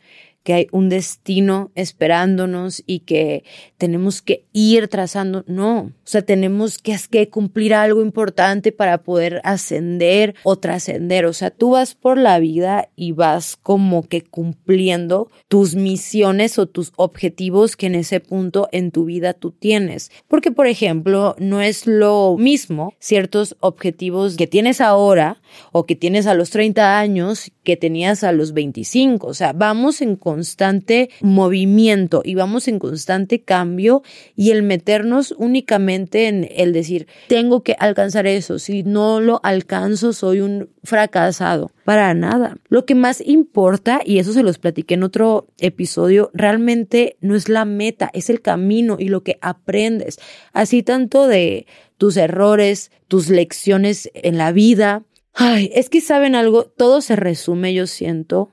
que 0.47 0.53
hay 0.53 0.67
un 0.71 0.87
destino 0.87 1.71
esperándonos 1.75 2.81
y 2.85 2.99
que 2.99 3.43
tenemos 3.77 4.21
que 4.21 4.45
ir 4.53 4.87
trazando. 4.87 5.43
No, 5.45 5.79
o 5.79 5.91
sea, 6.05 6.21
tenemos 6.21 6.77
que, 6.77 6.95
que 7.11 7.27
cumplir 7.27 7.73
algo 7.73 8.01
importante 8.01 8.71
para 8.71 9.03
poder 9.03 9.41
ascender 9.43 10.35
o 10.43 10.55
trascender. 10.55 11.25
O 11.25 11.33
sea, 11.33 11.51
tú 11.51 11.71
vas 11.71 11.95
por 11.95 12.17
la 12.17 12.39
vida 12.39 12.87
y 12.95 13.11
vas 13.11 13.57
como 13.61 14.07
que 14.07 14.21
cumpliendo 14.21 15.29
tus 15.49 15.75
misiones 15.75 16.57
o 16.59 16.65
tus 16.65 16.93
objetivos 16.95 17.75
que 17.75 17.87
en 17.87 17.95
ese 17.95 18.21
punto 18.21 18.69
en 18.71 18.91
tu 18.91 19.03
vida 19.03 19.33
tú 19.33 19.51
tienes. 19.51 20.11
Porque, 20.29 20.51
por 20.51 20.67
ejemplo, 20.67 21.35
no 21.39 21.59
es 21.59 21.87
lo 21.87 22.37
mismo 22.39 22.93
ciertos 22.99 23.57
objetivos 23.59 24.37
que 24.37 24.47
tienes 24.47 24.79
ahora 24.79 25.41
o 25.73 25.85
que 25.85 25.97
tienes 25.97 26.25
a 26.25 26.35
los 26.35 26.51
30 26.51 26.99
años 26.99 27.51
que 27.63 27.75
tenías 27.75 28.23
a 28.23 28.31
los 28.31 28.53
25. 28.53 29.27
O 29.27 29.33
sea, 29.33 29.51
vamos 29.51 30.01
en 30.01 30.15
constante 30.37 31.09
movimiento 31.21 32.21
y 32.23 32.35
vamos 32.35 32.67
en 32.67 32.77
constante 32.77 33.41
cambio 33.41 34.03
y 34.35 34.51
el 34.51 34.61
meternos 34.61 35.33
únicamente 35.35 36.27
en 36.27 36.47
el 36.55 36.73
decir, 36.73 37.07
tengo 37.27 37.63
que 37.63 37.75
alcanzar 37.79 38.27
eso. 38.27 38.59
Si 38.59 38.83
no 38.83 39.19
lo 39.19 39.39
alcanzo, 39.41 40.13
soy 40.13 40.41
un 40.41 40.69
fracasado. 40.83 41.71
Para 41.85 42.13
nada. 42.13 42.57
Lo 42.69 42.85
que 42.85 42.93
más 42.93 43.19
importa, 43.19 43.99
y 44.05 44.19
eso 44.19 44.31
se 44.31 44.43
los 44.43 44.59
platiqué 44.59 44.93
en 44.93 45.01
otro 45.01 45.47
episodio, 45.57 46.29
realmente 46.35 47.17
no 47.19 47.35
es 47.35 47.49
la 47.49 47.65
meta, 47.65 48.11
es 48.13 48.29
el 48.29 48.41
camino 48.41 48.97
y 48.99 49.09
lo 49.09 49.23
que 49.23 49.39
aprendes. 49.41 50.19
Así 50.53 50.83
tanto 50.83 51.25
de 51.25 51.65
tus 51.97 52.15
errores, 52.15 52.91
tus 53.07 53.29
lecciones 53.29 54.11
en 54.13 54.37
la 54.37 54.51
vida. 54.51 55.03
Ay, 55.33 55.71
es 55.73 55.89
que 55.89 55.99
saben 55.99 56.35
algo, 56.35 56.65
todo 56.65 57.01
se 57.01 57.15
resume, 57.15 57.73
yo 57.73 57.87
siento, 57.87 58.51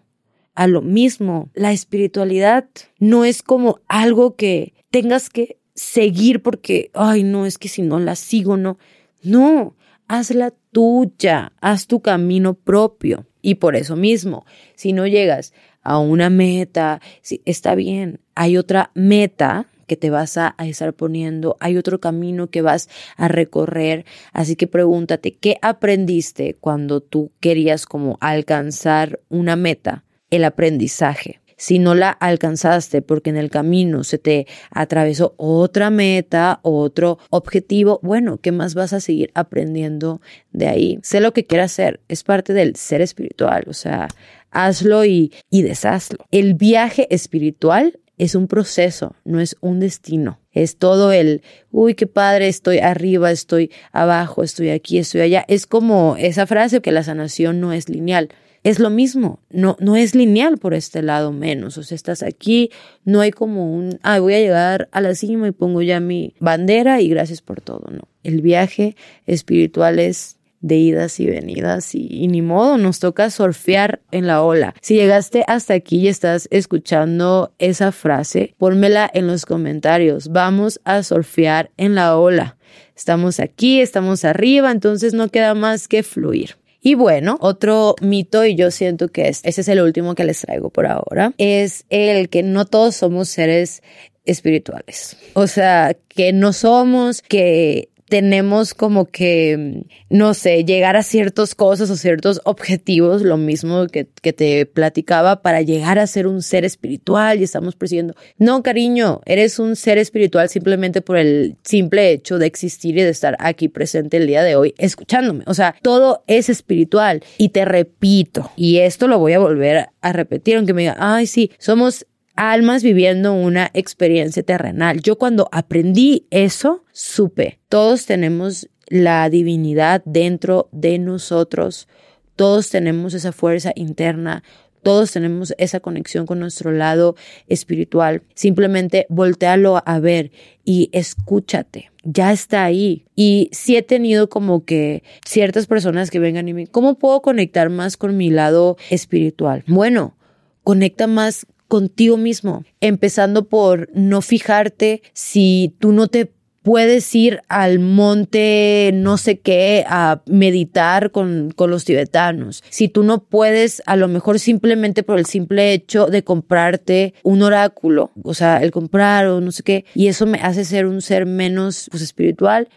a 0.54 0.66
lo 0.66 0.82
mismo. 0.82 1.50
La 1.54 1.72
espiritualidad 1.72 2.68
no 2.98 3.24
es 3.24 3.42
como 3.42 3.80
algo 3.88 4.36
que 4.36 4.74
tengas 4.90 5.30
que 5.30 5.58
seguir 5.74 6.42
porque, 6.42 6.90
ay, 6.94 7.22
no, 7.22 7.46
es 7.46 7.58
que 7.58 7.68
si 7.68 7.82
no 7.82 7.98
la 7.98 8.16
sigo, 8.16 8.56
no. 8.56 8.78
No, 9.22 9.74
hazla 10.06 10.52
tuya, 10.72 11.52
haz 11.60 11.86
tu 11.86 12.00
camino 12.00 12.54
propio. 12.54 13.26
Y 13.42 13.56
por 13.56 13.76
eso 13.76 13.96
mismo, 13.96 14.46
si 14.74 14.92
no 14.92 15.06
llegas 15.06 15.52
a 15.82 15.98
una 15.98 16.30
meta, 16.30 17.00
si, 17.20 17.42
está 17.44 17.74
bien, 17.74 18.20
hay 18.34 18.56
otra 18.56 18.90
meta 18.94 19.66
que 19.86 19.96
te 19.96 20.08
vas 20.08 20.38
a, 20.38 20.54
a, 20.56 20.66
estar 20.66 20.94
poniendo, 20.94 21.58
hay 21.60 21.76
otro 21.76 22.00
camino 22.00 22.48
que 22.48 22.62
vas 22.62 22.88
a 23.18 23.28
recorrer, 23.28 24.06
así 24.32 24.56
que 24.56 24.66
pregúntate, 24.66 25.34
¿qué 25.34 25.58
aprendiste 25.60 26.56
cuando 26.58 27.02
tú 27.02 27.32
querías 27.40 27.84
como 27.84 28.16
alcanzar 28.20 29.20
una 29.28 29.56
meta? 29.56 30.04
El 30.34 30.44
aprendizaje 30.44 31.40
si 31.56 31.78
no 31.78 31.94
la 31.94 32.10
alcanzaste 32.10 33.02
porque 33.02 33.30
en 33.30 33.36
el 33.36 33.50
camino 33.50 34.04
se 34.04 34.18
te 34.18 34.46
atravesó 34.70 35.34
otra 35.36 35.90
meta, 35.90 36.60
otro 36.62 37.18
objetivo, 37.30 38.00
bueno, 38.02 38.38
¿qué 38.38 38.52
más 38.52 38.74
vas 38.74 38.92
a 38.92 39.00
seguir 39.00 39.30
aprendiendo 39.34 40.20
de 40.52 40.66
ahí? 40.66 40.98
Sé 41.02 41.20
lo 41.20 41.32
que 41.32 41.46
quieras 41.46 41.72
hacer, 41.72 42.00
es 42.08 42.22
parte 42.22 42.52
del 42.52 42.76
ser 42.76 43.00
espiritual, 43.00 43.64
o 43.68 43.72
sea, 43.72 44.08
hazlo 44.50 45.04
y, 45.04 45.32
y 45.48 45.62
deshazlo. 45.62 46.26
El 46.30 46.54
viaje 46.54 47.06
espiritual 47.14 48.00
es 48.18 48.34
un 48.34 48.46
proceso, 48.46 49.16
no 49.24 49.40
es 49.40 49.56
un 49.60 49.80
destino. 49.80 50.40
Es 50.52 50.76
todo 50.76 51.10
el, 51.10 51.42
uy, 51.72 51.94
qué 51.94 52.06
padre, 52.06 52.46
estoy 52.46 52.78
arriba, 52.78 53.32
estoy 53.32 53.72
abajo, 53.90 54.44
estoy 54.44 54.70
aquí, 54.70 54.98
estoy 54.98 55.22
allá. 55.22 55.44
Es 55.48 55.66
como 55.66 56.14
esa 56.16 56.46
frase 56.46 56.80
que 56.80 56.92
la 56.92 57.02
sanación 57.02 57.60
no 57.60 57.72
es 57.72 57.88
lineal 57.88 58.28
es 58.64 58.78
lo 58.78 58.88
mismo, 58.88 59.40
no, 59.50 59.76
no 59.78 59.94
es 59.94 60.14
lineal 60.14 60.56
por 60.56 60.72
este 60.72 61.02
lado 61.02 61.32
menos, 61.32 61.76
o 61.76 61.82
sea, 61.82 61.94
estás 61.94 62.22
aquí, 62.22 62.70
no 63.04 63.20
hay 63.20 63.30
como 63.30 63.70
un, 63.72 64.00
ah, 64.02 64.18
voy 64.18 64.34
a 64.34 64.40
llegar 64.40 64.88
a 64.90 65.02
la 65.02 65.14
cima 65.14 65.46
y 65.46 65.52
pongo 65.52 65.82
ya 65.82 66.00
mi 66.00 66.34
bandera 66.40 67.02
y 67.02 67.08
gracias 67.08 67.42
por 67.42 67.60
todo, 67.60 67.90
no. 67.92 68.08
El 68.22 68.40
viaje 68.40 68.96
espiritual 69.26 69.98
es 69.98 70.38
de 70.62 70.76
idas 70.76 71.20
y 71.20 71.26
venidas 71.26 71.94
y, 71.94 72.26
ni 72.26 72.40
modo, 72.40 72.78
nos 72.78 73.00
toca 73.00 73.28
surfear 73.28 74.00
en 74.10 74.26
la 74.26 74.42
ola. 74.42 74.74
Si 74.80 74.94
llegaste 74.94 75.44
hasta 75.46 75.74
aquí 75.74 75.98
y 75.98 76.08
estás 76.08 76.48
escuchando 76.50 77.52
esa 77.58 77.92
frase, 77.92 78.54
pónmela 78.56 79.10
en 79.12 79.26
los 79.26 79.44
comentarios. 79.44 80.28
Vamos 80.28 80.80
a 80.84 81.02
surfear 81.02 81.70
en 81.76 81.94
la 81.94 82.16
ola. 82.16 82.56
Estamos 82.96 83.40
aquí, 83.40 83.82
estamos 83.82 84.24
arriba, 84.24 84.70
entonces 84.70 85.12
no 85.12 85.28
queda 85.28 85.54
más 85.54 85.86
que 85.86 86.02
fluir. 86.02 86.56
Y 86.86 86.96
bueno, 86.96 87.38
otro 87.40 87.96
mito, 88.02 88.44
y 88.44 88.56
yo 88.56 88.70
siento 88.70 89.08
que 89.08 89.28
es, 89.28 89.40
ese 89.42 89.62
es 89.62 89.68
el 89.68 89.80
último 89.80 90.14
que 90.14 90.22
les 90.22 90.42
traigo 90.42 90.68
por 90.68 90.86
ahora, 90.86 91.32
es 91.38 91.86
el 91.88 92.28
que 92.28 92.42
no 92.42 92.66
todos 92.66 92.94
somos 92.94 93.30
seres 93.30 93.82
espirituales. 94.26 95.16
O 95.32 95.46
sea, 95.46 95.96
que 96.08 96.34
no 96.34 96.52
somos, 96.52 97.22
que 97.22 97.88
tenemos 98.08 98.74
como 98.74 99.06
que, 99.06 99.84
no 100.10 100.34
sé, 100.34 100.64
llegar 100.64 100.96
a 100.96 101.02
ciertas 101.02 101.54
cosas 101.54 101.90
o 101.90 101.96
ciertos 101.96 102.40
objetivos, 102.44 103.22
lo 103.22 103.36
mismo 103.36 103.86
que, 103.86 104.06
que, 104.22 104.32
te 104.32 104.66
platicaba, 104.66 105.42
para 105.42 105.62
llegar 105.62 105.98
a 105.98 106.06
ser 106.06 106.26
un 106.26 106.42
ser 106.42 106.64
espiritual 106.64 107.40
y 107.40 107.44
estamos 107.44 107.76
persiguiendo. 107.76 108.14
No, 108.38 108.62
cariño, 108.62 109.20
eres 109.26 109.58
un 109.58 109.76
ser 109.76 109.98
espiritual 109.98 110.48
simplemente 110.48 111.00
por 111.00 111.16
el 111.16 111.56
simple 111.62 112.10
hecho 112.10 112.38
de 112.38 112.46
existir 112.46 112.98
y 112.98 113.02
de 113.02 113.10
estar 113.10 113.36
aquí 113.38 113.68
presente 113.68 114.16
el 114.18 114.26
día 114.26 114.42
de 114.42 114.56
hoy 114.56 114.74
escuchándome. 114.78 115.44
O 115.46 115.54
sea, 115.54 115.74
todo 115.82 116.24
es 116.26 116.48
espiritual. 116.48 117.22
Y 117.38 117.50
te 117.50 117.64
repito, 117.64 118.50
y 118.56 118.78
esto 118.78 119.08
lo 119.08 119.18
voy 119.18 119.32
a 119.32 119.38
volver 119.38 119.88
a 120.00 120.12
repetir, 120.12 120.56
aunque 120.56 120.74
me 120.74 120.82
diga, 120.82 120.96
ay, 120.98 121.26
sí, 121.26 121.50
somos 121.58 122.06
almas 122.36 122.82
viviendo 122.82 123.34
una 123.34 123.70
experiencia 123.74 124.42
terrenal. 124.42 125.00
Yo 125.00 125.16
cuando 125.18 125.48
aprendí 125.52 126.26
eso, 126.30 126.84
supe, 126.92 127.60
todos 127.68 128.06
tenemos 128.06 128.68
la 128.88 129.28
divinidad 129.30 130.02
dentro 130.04 130.68
de 130.72 130.98
nosotros, 130.98 131.88
todos 132.36 132.70
tenemos 132.70 133.14
esa 133.14 133.32
fuerza 133.32 133.72
interna, 133.74 134.42
todos 134.82 135.12
tenemos 135.12 135.54
esa 135.56 135.80
conexión 135.80 136.26
con 136.26 136.38
nuestro 136.38 136.70
lado 136.70 137.16
espiritual. 137.48 138.22
Simplemente 138.34 139.06
voltealo 139.08 139.82
a 139.84 139.98
ver 139.98 140.30
y 140.64 140.90
escúchate. 140.92 141.90
Ya 142.04 142.32
está 142.32 142.64
ahí. 142.64 143.06
Y 143.16 143.48
sí 143.50 143.76
he 143.76 143.82
tenido 143.82 144.28
como 144.28 144.64
que 144.64 145.02
ciertas 145.26 145.66
personas 145.66 146.10
que 146.10 146.18
vengan 146.18 146.48
y 146.48 146.52
me, 146.52 146.66
¿cómo 146.66 146.98
puedo 146.98 147.22
conectar 147.22 147.70
más 147.70 147.96
con 147.96 148.18
mi 148.18 148.28
lado 148.28 148.76
espiritual? 148.90 149.64
Bueno, 149.66 150.18
conecta 150.62 151.06
más 151.06 151.46
contigo 151.68 152.16
mismo, 152.16 152.64
empezando 152.80 153.48
por 153.48 153.88
no 153.94 154.22
fijarte 154.22 155.02
si 155.12 155.74
tú 155.78 155.92
no 155.92 156.08
te 156.08 156.30
puedes 156.64 157.14
ir 157.14 157.42
al 157.48 157.78
monte 157.78 158.90
no 158.94 159.18
sé 159.18 159.38
qué 159.38 159.84
a 159.86 160.22
meditar 160.24 161.10
con, 161.10 161.52
con, 161.54 161.70
los 161.70 161.84
tibetanos. 161.84 162.64
Si 162.70 162.88
tú 162.88 163.02
no 163.02 163.22
puedes, 163.22 163.82
a 163.84 163.96
lo 163.96 164.08
mejor 164.08 164.38
simplemente 164.38 165.02
por 165.02 165.18
el 165.18 165.26
simple 165.26 165.74
hecho 165.74 166.06
de 166.06 166.24
comprarte 166.24 167.12
un 167.22 167.42
oráculo, 167.42 168.12
o 168.22 168.32
sea, 168.32 168.62
el 168.62 168.70
comprar 168.70 169.26
o 169.26 169.42
no 169.42 169.52
sé 169.52 169.62
qué, 169.62 169.84
y 169.94 170.08
eso 170.08 170.24
me 170.24 170.38
hace 170.38 170.64
ser 170.64 170.86
un 170.86 171.02
ser 171.02 171.26
menos 171.26 171.88
pues, 171.90 172.02
espiritual, 172.02 172.68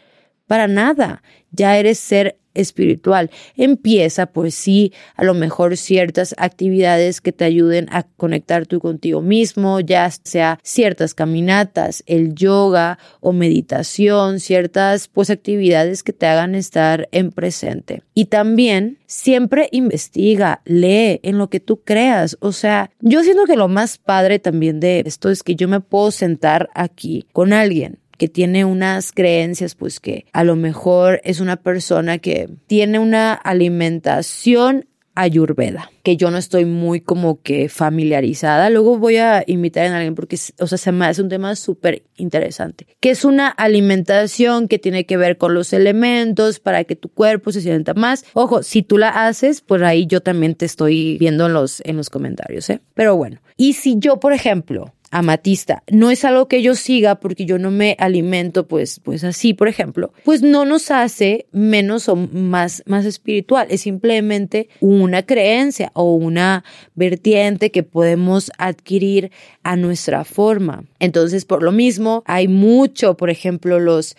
para 0.47 0.67
nada. 0.67 1.23
Ya 1.51 1.77
eres 1.77 1.97
ser 1.97 2.37
espiritual. 2.57 3.31
Empieza, 3.55 4.25
pues 4.25 4.55
sí, 4.55 4.93
a 5.15 5.23
lo 5.23 5.33
mejor 5.33 5.77
ciertas 5.77 6.35
actividades 6.37 7.21
que 7.21 7.31
te 7.31 7.45
ayuden 7.45 7.87
a 7.91 8.03
conectar 8.03 8.65
tú 8.65 8.79
contigo 8.79 9.21
mismo, 9.21 9.79
ya 9.79 10.09
sea 10.11 10.59
ciertas 10.63 11.13
caminatas, 11.13 12.03
el 12.05 12.35
yoga 12.35 12.99
o 13.21 13.31
meditación, 13.31 14.39
ciertas 14.39 15.07
pues 15.07 15.29
actividades 15.29 16.03
que 16.03 16.13
te 16.13 16.25
hagan 16.25 16.55
estar 16.55 17.07
en 17.11 17.31
presente. 17.31 18.03
Y 18.13 18.25
también 18.25 18.97
siempre 19.05 19.69
investiga, 19.71 20.61
lee 20.65 21.19
en 21.23 21.37
lo 21.37 21.49
que 21.49 21.59
tú 21.59 21.81
creas. 21.83 22.37
O 22.41 22.51
sea, 22.51 22.91
yo 22.99 23.23
siento 23.23 23.45
que 23.45 23.55
lo 23.55 23.67
más 23.67 23.97
padre 23.97 24.39
también 24.39 24.79
de 24.79 25.03
esto 25.05 25.29
es 25.29 25.43
que 25.43 25.55
yo 25.55 25.67
me 25.67 25.79
puedo 25.79 26.11
sentar 26.11 26.69
aquí 26.73 27.25
con 27.31 27.53
alguien 27.53 27.99
que 28.17 28.27
tiene 28.27 28.65
unas 28.65 29.11
creencias, 29.11 29.75
pues 29.75 29.99
que 29.99 30.25
a 30.33 30.43
lo 30.43 30.55
mejor 30.55 31.21
es 31.23 31.39
una 31.39 31.57
persona 31.57 32.17
que 32.17 32.49
tiene 32.67 32.99
una 32.99 33.33
alimentación 33.33 34.85
ayurveda, 35.17 35.91
que 36.03 36.15
yo 36.15 36.29
no 36.29 36.37
estoy 36.37 36.65
muy 36.65 37.01
como 37.01 37.41
que 37.41 37.69
familiarizada. 37.69 38.69
Luego 38.69 38.99
voy 38.99 39.17
a 39.17 39.43
invitar 39.47 39.87
a 39.87 39.97
alguien 39.97 40.13
porque, 40.13 40.37
o 40.59 40.67
sea, 40.67 40.77
se 40.77 40.91
me 40.91 41.07
hace 41.07 41.23
un 41.23 41.29
tema 41.29 41.55
súper 41.55 42.03
interesante, 42.17 42.85
que 42.99 43.09
es 43.09 43.25
una 43.25 43.47
alimentación 43.47 44.67
que 44.67 44.77
tiene 44.77 45.07
que 45.07 45.17
ver 45.17 45.37
con 45.37 45.55
los 45.55 45.73
elementos 45.73 46.59
para 46.59 46.83
que 46.83 46.95
tu 46.95 47.09
cuerpo 47.09 47.51
se 47.51 47.61
sienta 47.61 47.95
más. 47.95 48.25
Ojo, 48.33 48.61
si 48.61 48.83
tú 48.83 48.99
la 48.99 49.27
haces, 49.27 49.61
pues 49.61 49.81
ahí 49.81 50.05
yo 50.05 50.21
también 50.21 50.53
te 50.53 50.65
estoy 50.65 51.17
viendo 51.17 51.47
en 51.47 51.53
los, 51.53 51.81
en 51.83 51.97
los 51.97 52.11
comentarios, 52.11 52.69
¿eh? 52.69 52.81
Pero 52.93 53.15
bueno, 53.15 53.41
y 53.57 53.73
si 53.73 53.97
yo, 53.97 54.19
por 54.19 54.33
ejemplo, 54.33 54.93
amatista. 55.11 55.83
No 55.89 56.11
es 56.11 56.25
algo 56.25 56.47
que 56.47 56.61
yo 56.61 56.75
siga 56.75 57.15
porque 57.15 57.45
yo 57.45 57.57
no 57.57 57.71
me 57.71 57.95
alimento 57.99 58.67
pues 58.67 58.99
pues 59.03 59.23
así 59.23 59.53
por 59.53 59.67
ejemplo 59.67 60.11
pues 60.23 60.41
no 60.41 60.65
nos 60.65 60.91
hace 60.91 61.47
menos 61.51 62.09
o 62.09 62.15
más 62.15 62.83
más 62.85 63.05
espiritual. 63.05 63.67
Es 63.69 63.81
simplemente 63.81 64.69
una 64.79 65.23
creencia 65.23 65.91
o 65.93 66.13
una 66.15 66.63
vertiente 66.95 67.71
que 67.71 67.83
podemos 67.83 68.51
adquirir 68.57 69.31
a 69.63 69.75
nuestra 69.75 70.23
forma. 70.23 70.83
Entonces 70.99 71.45
por 71.45 71.63
lo 71.63 71.71
mismo 71.71 72.23
hay 72.25 72.47
mucho 72.47 73.15
por 73.17 73.29
ejemplo 73.29 73.79
los 73.79 74.15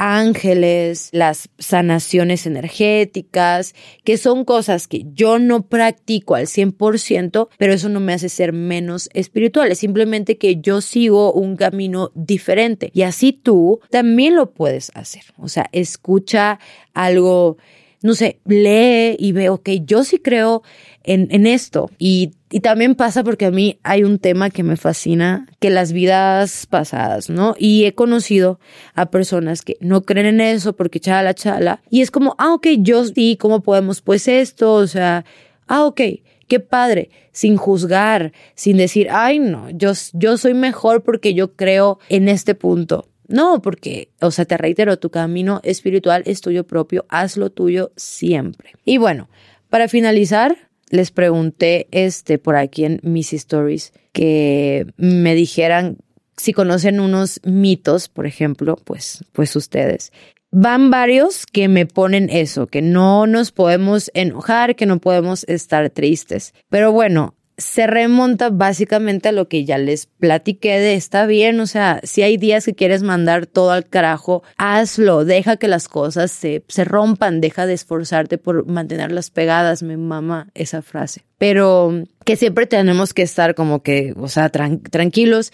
ángeles, 0.00 1.10
las 1.12 1.50
sanaciones 1.58 2.46
energéticas, 2.46 3.74
que 4.02 4.16
son 4.16 4.46
cosas 4.46 4.88
que 4.88 5.04
yo 5.12 5.38
no 5.38 5.68
practico 5.68 6.34
al 6.34 6.46
100%, 6.46 7.48
pero 7.58 7.74
eso 7.74 7.90
no 7.90 8.00
me 8.00 8.14
hace 8.14 8.30
ser 8.30 8.54
menos 8.54 9.10
espiritual, 9.12 9.70
es 9.70 9.78
simplemente 9.78 10.38
que 10.38 10.56
yo 10.56 10.80
sigo 10.80 11.34
un 11.34 11.56
camino 11.56 12.12
diferente 12.14 12.90
y 12.94 13.02
así 13.02 13.34
tú 13.34 13.80
también 13.90 14.36
lo 14.36 14.52
puedes 14.52 14.90
hacer. 14.94 15.24
O 15.36 15.48
sea, 15.48 15.68
escucha 15.72 16.58
algo 16.94 17.58
no 18.02 18.14
sé, 18.14 18.40
lee 18.46 19.16
y 19.18 19.32
ve, 19.32 19.50
ok, 19.50 19.68
yo 19.84 20.04
sí 20.04 20.18
creo 20.18 20.62
en, 21.04 21.28
en 21.30 21.46
esto. 21.46 21.90
Y, 21.98 22.32
y, 22.50 22.60
también 22.60 22.94
pasa 22.94 23.22
porque 23.22 23.46
a 23.46 23.50
mí 23.50 23.78
hay 23.82 24.04
un 24.04 24.18
tema 24.18 24.50
que 24.50 24.62
me 24.62 24.76
fascina, 24.76 25.46
que 25.58 25.70
las 25.70 25.92
vidas 25.92 26.66
pasadas, 26.66 27.28
¿no? 27.28 27.54
Y 27.58 27.84
he 27.84 27.94
conocido 27.94 28.58
a 28.94 29.10
personas 29.10 29.62
que 29.62 29.76
no 29.80 30.02
creen 30.02 30.26
en 30.26 30.40
eso 30.40 30.74
porque 30.74 31.00
chala, 31.00 31.34
chala. 31.34 31.82
Y 31.90 32.00
es 32.00 32.10
como, 32.10 32.34
ah, 32.38 32.54
ok, 32.54 32.68
yo 32.78 33.04
sí, 33.04 33.36
¿cómo 33.38 33.60
podemos? 33.60 34.00
Pues 34.00 34.28
esto, 34.28 34.74
o 34.74 34.86
sea, 34.86 35.24
ah, 35.66 35.84
ok. 35.84 36.00
Qué 36.48 36.58
padre, 36.58 37.10
sin 37.30 37.56
juzgar, 37.56 38.32
sin 38.56 38.76
decir, 38.76 39.06
ay 39.12 39.38
no, 39.38 39.70
yo, 39.70 39.92
yo 40.14 40.36
soy 40.36 40.52
mejor 40.52 41.04
porque 41.04 41.32
yo 41.32 41.52
creo 41.52 42.00
en 42.08 42.28
este 42.28 42.56
punto. 42.56 43.06
No, 43.30 43.62
porque, 43.62 44.10
o 44.20 44.32
sea, 44.32 44.44
te 44.44 44.56
reitero, 44.56 44.98
tu 44.98 45.10
camino 45.10 45.60
espiritual 45.62 46.22
es 46.26 46.40
tuyo 46.40 46.66
propio, 46.66 47.06
hazlo 47.08 47.50
tuyo 47.50 47.92
siempre. 47.96 48.72
Y 48.84 48.98
bueno, 48.98 49.28
para 49.68 49.86
finalizar, 49.86 50.56
les 50.90 51.12
pregunté 51.12 51.86
este 51.92 52.38
por 52.38 52.56
aquí 52.56 52.84
en 52.84 52.98
mis 53.04 53.32
stories 53.32 53.92
que 54.12 54.86
me 54.96 55.36
dijeran 55.36 55.98
si 56.36 56.52
conocen 56.52 56.98
unos 56.98 57.40
mitos, 57.44 58.08
por 58.08 58.26
ejemplo, 58.26 58.76
pues, 58.76 59.24
pues 59.32 59.54
ustedes. 59.54 60.10
Van 60.50 60.90
varios 60.90 61.46
que 61.46 61.68
me 61.68 61.86
ponen 61.86 62.28
eso, 62.30 62.66
que 62.66 62.82
no 62.82 63.28
nos 63.28 63.52
podemos 63.52 64.10
enojar, 64.14 64.74
que 64.74 64.86
no 64.86 64.98
podemos 64.98 65.44
estar 65.44 65.88
tristes. 65.90 66.52
Pero 66.68 66.90
bueno, 66.90 67.34
se 67.60 67.86
remonta 67.86 68.50
básicamente 68.50 69.28
a 69.28 69.32
lo 69.32 69.48
que 69.48 69.64
ya 69.64 69.78
les 69.78 70.06
platiqué 70.06 70.78
de 70.78 70.94
está 70.94 71.26
bien, 71.26 71.60
o 71.60 71.66
sea, 71.66 72.00
si 72.02 72.22
hay 72.22 72.36
días 72.36 72.64
que 72.64 72.74
quieres 72.74 73.02
mandar 73.02 73.46
todo 73.46 73.70
al 73.70 73.86
carajo, 73.86 74.42
hazlo, 74.56 75.24
deja 75.24 75.56
que 75.56 75.68
las 75.68 75.86
cosas 75.88 76.30
se, 76.30 76.64
se 76.68 76.84
rompan, 76.84 77.40
deja 77.40 77.66
de 77.66 77.74
esforzarte 77.74 78.38
por 78.38 78.66
mantenerlas 78.66 79.30
pegadas, 79.30 79.82
me 79.82 79.96
mama 79.96 80.48
esa 80.54 80.82
frase. 80.82 81.24
Pero 81.38 82.04
que 82.24 82.36
siempre 82.36 82.66
tenemos 82.66 83.14
que 83.14 83.22
estar 83.22 83.54
como 83.54 83.82
que, 83.82 84.14
o 84.16 84.28
sea, 84.28 84.50
tranquilos 84.50 85.52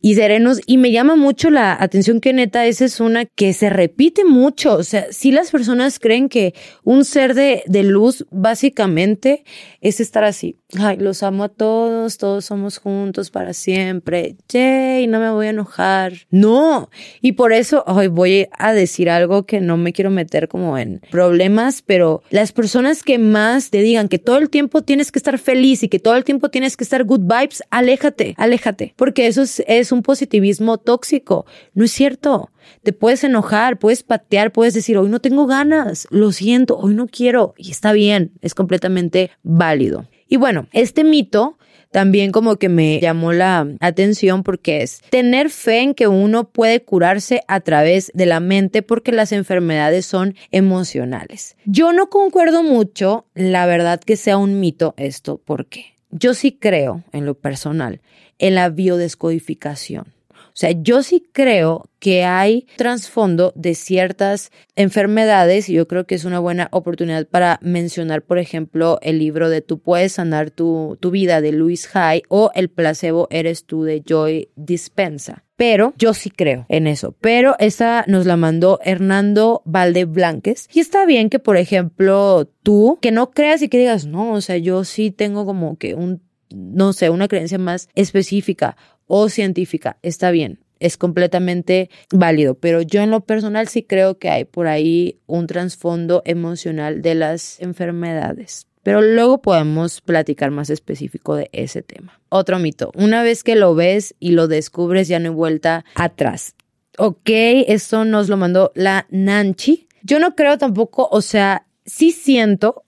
y 0.00 0.14
serenos. 0.14 0.60
Y 0.66 0.78
me 0.78 0.92
llama 0.92 1.16
mucho 1.16 1.50
la 1.50 1.76
atención 1.78 2.20
que 2.20 2.32
neta, 2.32 2.66
esa 2.66 2.84
es 2.84 3.00
una 3.00 3.24
que 3.24 3.52
se 3.52 3.70
repite 3.70 4.24
mucho. 4.24 4.74
O 4.74 4.82
sea, 4.84 5.06
si 5.12 5.32
las 5.32 5.50
personas 5.50 5.98
creen 5.98 6.28
que 6.28 6.54
un 6.84 7.04
ser 7.04 7.34
de, 7.34 7.62
de 7.66 7.82
luz 7.82 8.26
básicamente 8.30 9.44
es 9.80 10.00
estar 10.00 10.24
así. 10.24 10.56
Ay, 10.76 10.98
los 10.98 11.22
amo 11.22 11.44
a 11.44 11.48
todos, 11.48 12.18
todos 12.18 12.44
somos 12.44 12.76
juntos 12.76 13.30
para 13.30 13.54
siempre. 13.54 14.36
Yay, 14.50 15.06
no 15.06 15.18
me 15.18 15.30
voy 15.30 15.46
a 15.46 15.50
enojar. 15.50 16.12
No. 16.30 16.90
Y 17.22 17.32
por 17.32 17.54
eso 17.54 17.84
hoy 17.86 18.08
voy 18.08 18.48
a 18.52 18.74
decir 18.74 19.08
algo 19.08 19.46
que 19.46 19.62
no 19.62 19.78
me 19.78 19.94
quiero 19.94 20.10
meter 20.10 20.46
como 20.46 20.76
en 20.76 21.00
problemas, 21.10 21.80
pero 21.80 22.22
las 22.28 22.52
personas 22.52 23.02
que 23.02 23.18
más 23.18 23.70
te 23.70 23.80
digan 23.80 24.08
que 24.08 24.18
todo 24.18 24.36
el 24.36 24.50
tiempo 24.50 24.82
tienes 24.82 25.10
que 25.10 25.18
estar 25.18 25.38
feliz 25.38 25.82
y 25.84 25.88
que 25.88 26.00
todo 26.00 26.16
el 26.16 26.24
tiempo 26.24 26.50
tienes 26.50 26.76
que 26.76 26.84
estar 26.84 27.02
good 27.04 27.20
vibes, 27.22 27.62
aléjate, 27.70 28.34
aléjate, 28.36 28.92
porque 28.96 29.26
eso 29.26 29.40
es, 29.40 29.62
es 29.66 29.90
un 29.90 30.02
positivismo 30.02 30.76
tóxico. 30.76 31.46
No 31.72 31.86
es 31.86 31.92
cierto. 31.92 32.50
Te 32.82 32.92
puedes 32.92 33.24
enojar, 33.24 33.78
puedes 33.78 34.02
patear, 34.02 34.52
puedes 34.52 34.74
decir, 34.74 34.98
hoy 34.98 35.08
no 35.08 35.20
tengo 35.20 35.46
ganas, 35.46 36.06
lo 36.10 36.30
siento, 36.30 36.76
hoy 36.76 36.92
no 36.92 37.06
quiero, 37.06 37.54
y 37.56 37.70
está 37.70 37.92
bien, 37.92 38.32
es 38.42 38.54
completamente 38.54 39.30
válido. 39.42 40.06
Y 40.28 40.36
bueno, 40.36 40.68
este 40.72 41.04
mito 41.04 41.58
también 41.90 42.32
como 42.32 42.56
que 42.56 42.68
me 42.68 43.00
llamó 43.00 43.32
la 43.32 43.66
atención 43.80 44.42
porque 44.42 44.82
es 44.82 45.00
tener 45.10 45.48
fe 45.48 45.80
en 45.80 45.94
que 45.94 46.06
uno 46.06 46.50
puede 46.50 46.82
curarse 46.82 47.42
a 47.48 47.60
través 47.60 48.10
de 48.14 48.26
la 48.26 48.40
mente 48.40 48.82
porque 48.82 49.10
las 49.10 49.32
enfermedades 49.32 50.04
son 50.04 50.34
emocionales. 50.50 51.56
Yo 51.64 51.92
no 51.92 52.10
concuerdo 52.10 52.62
mucho, 52.62 53.26
la 53.34 53.64
verdad 53.66 54.00
que 54.00 54.16
sea 54.16 54.36
un 54.36 54.60
mito 54.60 54.94
esto, 54.98 55.40
porque 55.42 55.94
yo 56.10 56.34
sí 56.34 56.52
creo 56.52 57.04
en 57.12 57.24
lo 57.24 57.34
personal 57.34 58.00
en 58.38 58.54
la 58.54 58.68
biodescodificación. 58.68 60.14
O 60.58 60.60
sea, 60.60 60.72
yo 60.72 61.04
sí 61.04 61.22
creo 61.32 61.88
que 62.00 62.24
hay 62.24 62.66
trasfondo 62.74 63.52
de 63.54 63.76
ciertas 63.76 64.50
enfermedades 64.74 65.68
y 65.68 65.74
yo 65.74 65.86
creo 65.86 66.04
que 66.04 66.16
es 66.16 66.24
una 66.24 66.40
buena 66.40 66.66
oportunidad 66.72 67.28
para 67.28 67.60
mencionar, 67.62 68.22
por 68.22 68.40
ejemplo, 68.40 68.98
el 69.00 69.20
libro 69.20 69.50
de 69.50 69.60
Tú 69.60 69.78
puedes 69.78 70.14
sanar 70.14 70.50
tu, 70.50 70.98
tu 70.98 71.12
vida 71.12 71.40
de 71.40 71.52
Luis 71.52 71.88
Hay 71.94 72.22
o 72.28 72.50
El 72.56 72.70
placebo 72.70 73.28
eres 73.30 73.66
tú 73.66 73.84
de 73.84 74.02
Joy 74.04 74.48
Dispensa. 74.56 75.44
Pero 75.54 75.94
yo 75.96 76.12
sí 76.12 76.28
creo 76.28 76.66
en 76.68 76.88
eso. 76.88 77.14
Pero 77.20 77.54
esa 77.60 78.04
nos 78.08 78.26
la 78.26 78.36
mandó 78.36 78.80
Hernando 78.82 79.62
Valde 79.64 80.06
Blanques. 80.06 80.68
Y 80.74 80.80
está 80.80 81.06
bien 81.06 81.30
que, 81.30 81.38
por 81.38 81.56
ejemplo, 81.56 82.50
tú, 82.64 82.98
que 83.00 83.12
no 83.12 83.30
creas 83.30 83.62
y 83.62 83.68
que 83.68 83.78
digas, 83.78 84.06
no, 84.06 84.32
o 84.32 84.40
sea, 84.40 84.56
yo 84.56 84.82
sí 84.82 85.12
tengo 85.12 85.46
como 85.46 85.78
que 85.78 85.94
un 85.94 86.26
no 86.50 86.92
sé, 86.92 87.10
una 87.10 87.28
creencia 87.28 87.58
más 87.58 87.88
específica 87.94 88.76
o 89.08 89.28
científica, 89.28 89.98
está 90.02 90.30
bien, 90.30 90.60
es 90.80 90.96
completamente 90.96 91.90
válido, 92.10 92.54
pero 92.54 92.82
yo 92.82 93.02
en 93.02 93.10
lo 93.10 93.20
personal 93.20 93.68
sí 93.68 93.82
creo 93.82 94.18
que 94.18 94.28
hay 94.28 94.44
por 94.44 94.68
ahí 94.68 95.18
un 95.26 95.46
trasfondo 95.46 96.22
emocional 96.24 97.02
de 97.02 97.14
las 97.14 97.60
enfermedades. 97.60 98.66
Pero 98.82 99.02
luego 99.02 99.42
podemos 99.42 100.00
platicar 100.00 100.50
más 100.50 100.70
específico 100.70 101.34
de 101.34 101.50
ese 101.52 101.82
tema. 101.82 102.20
Otro 102.28 102.58
mito, 102.58 102.92
una 102.94 103.22
vez 103.22 103.42
que 103.42 103.56
lo 103.56 103.74
ves 103.74 104.14
y 104.18 104.30
lo 104.30 104.48
descubres 104.48 105.08
ya 105.08 105.18
no 105.18 105.30
hay 105.30 105.34
vuelta 105.34 105.84
atrás. 105.94 106.54
Ok, 106.96 107.28
esto 107.66 108.04
nos 108.04 108.28
lo 108.28 108.36
mandó 108.36 108.72
la 108.74 109.06
Nanchi. 109.10 109.88
Yo 110.02 110.18
no 110.18 110.34
creo 110.34 110.58
tampoco, 110.58 111.08
o 111.10 111.20
sea, 111.20 111.66
sí 111.84 112.12
siento, 112.12 112.84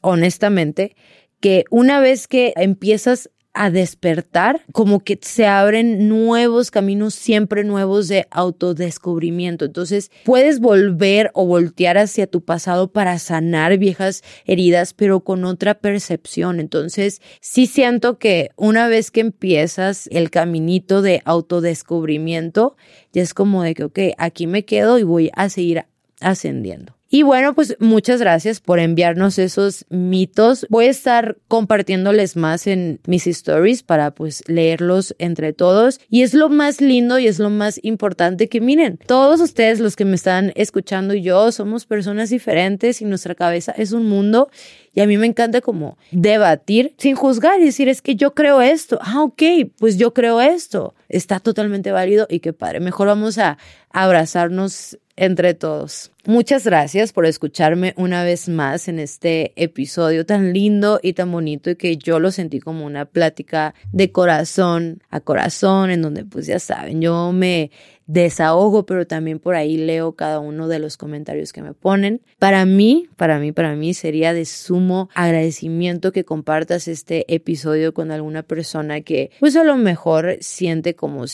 honestamente, 0.00 0.96
que 1.40 1.64
una 1.70 2.00
vez 2.00 2.26
que 2.26 2.54
empiezas 2.56 3.30
a 3.54 3.70
despertar, 3.70 4.62
como 4.72 5.00
que 5.00 5.18
se 5.22 5.46
abren 5.46 6.08
nuevos 6.08 6.70
caminos, 6.70 7.14
siempre 7.14 7.64
nuevos 7.64 8.08
de 8.08 8.26
autodescubrimiento. 8.30 9.64
Entonces, 9.64 10.10
puedes 10.24 10.60
volver 10.60 11.30
o 11.34 11.46
voltear 11.46 11.96
hacia 11.96 12.26
tu 12.26 12.42
pasado 12.42 12.88
para 12.92 13.18
sanar 13.18 13.78
viejas 13.78 14.22
heridas, 14.44 14.92
pero 14.92 15.20
con 15.20 15.44
otra 15.44 15.74
percepción. 15.74 16.58
Entonces, 16.58 17.22
sí 17.40 17.66
siento 17.66 18.18
que 18.18 18.50
una 18.56 18.88
vez 18.88 19.10
que 19.10 19.20
empiezas 19.20 20.08
el 20.10 20.30
caminito 20.30 21.00
de 21.00 21.22
autodescubrimiento, 21.24 22.76
ya 23.12 23.22
es 23.22 23.34
como 23.34 23.62
de 23.62 23.74
que, 23.74 23.84
ok, 23.84 23.98
aquí 24.18 24.46
me 24.48 24.64
quedo 24.64 24.98
y 24.98 25.04
voy 25.04 25.30
a 25.34 25.48
seguir 25.48 25.84
ascendiendo. 26.20 26.94
Y 27.08 27.22
bueno, 27.22 27.54
pues 27.54 27.76
muchas 27.78 28.18
gracias 28.18 28.60
por 28.60 28.80
enviarnos 28.80 29.38
esos 29.38 29.84
mitos. 29.88 30.66
Voy 30.68 30.86
a 30.86 30.90
estar 30.90 31.36
compartiéndoles 31.48 32.34
más 32.34 32.66
en 32.66 32.98
mis 33.06 33.26
stories 33.26 33.82
para 33.82 34.10
pues 34.12 34.42
leerlos 34.48 35.14
entre 35.18 35.52
todos. 35.52 36.00
Y 36.10 36.22
es 36.22 36.34
lo 36.34 36.48
más 36.48 36.80
lindo 36.80 37.18
y 37.18 37.28
es 37.28 37.38
lo 37.38 37.50
más 37.50 37.78
importante 37.82 38.48
que 38.48 38.60
miren, 38.60 38.98
todos 39.06 39.40
ustedes 39.40 39.80
los 39.80 39.96
que 39.96 40.04
me 40.04 40.16
están 40.16 40.52
escuchando 40.56 41.14
y 41.14 41.22
yo 41.22 41.52
somos 41.52 41.86
personas 41.86 42.30
diferentes 42.30 43.00
y 43.00 43.04
nuestra 43.04 43.34
cabeza 43.34 43.72
es 43.76 43.92
un 43.92 44.06
mundo 44.06 44.48
y 44.94 45.00
a 45.00 45.06
mí 45.06 45.16
me 45.16 45.26
encanta 45.26 45.60
como 45.60 45.98
debatir 46.12 46.94
sin 46.98 47.16
juzgar 47.16 47.60
y 47.60 47.64
decir, 47.64 47.88
es 47.88 48.00
que 48.00 48.14
yo 48.14 48.34
creo 48.34 48.62
esto. 48.62 48.98
Ah, 49.02 49.22
ok, 49.22 49.42
pues 49.78 49.98
yo 49.98 50.14
creo 50.14 50.40
esto. 50.40 50.94
Está 51.08 51.40
totalmente 51.40 51.90
válido 51.92 52.26
y 52.30 52.40
qué 52.40 52.52
padre. 52.52 52.80
Mejor 52.80 53.08
vamos 53.08 53.38
a 53.38 53.58
abrazarnos 53.90 54.98
entre 55.16 55.54
todos. 55.54 56.10
Muchas 56.26 56.64
gracias 56.64 57.12
por 57.12 57.26
escucharme 57.26 57.92
una 57.96 58.24
vez 58.24 58.48
más 58.48 58.88
en 58.88 58.98
este 58.98 59.52
episodio 59.62 60.24
tan 60.24 60.52
lindo 60.52 60.98
y 61.02 61.12
tan 61.12 61.30
bonito 61.30 61.70
y 61.70 61.76
que 61.76 61.96
yo 61.96 62.18
lo 62.18 62.30
sentí 62.30 62.60
como 62.60 62.86
una 62.86 63.04
plática 63.04 63.74
de 63.92 64.10
corazón 64.10 65.02
a 65.10 65.20
corazón 65.20 65.90
en 65.90 66.00
donde 66.00 66.24
pues 66.24 66.46
ya 66.46 66.58
saben, 66.58 67.02
yo 67.02 67.30
me 67.32 67.70
desahogo, 68.06 68.86
pero 68.86 69.06
también 69.06 69.38
por 69.38 69.54
ahí 69.54 69.76
leo 69.76 70.12
cada 70.12 70.38
uno 70.38 70.68
de 70.68 70.78
los 70.78 70.96
comentarios 70.96 71.52
que 71.52 71.62
me 71.62 71.74
ponen. 71.74 72.20
Para 72.38 72.64
mí, 72.64 73.08
para 73.16 73.38
mí, 73.38 73.52
para 73.52 73.74
mí 73.76 73.94
sería 73.94 74.32
de 74.32 74.44
sumo 74.44 75.08
agradecimiento 75.14 76.12
que 76.12 76.24
compartas 76.24 76.88
este 76.88 77.32
episodio 77.34 77.94
con 77.94 78.10
alguna 78.10 78.42
persona 78.42 79.00
que 79.02 79.30
pues 79.40 79.56
a 79.56 79.64
lo 79.64 79.76
mejor 79.76 80.36
siente 80.40 80.94
como 80.94 81.26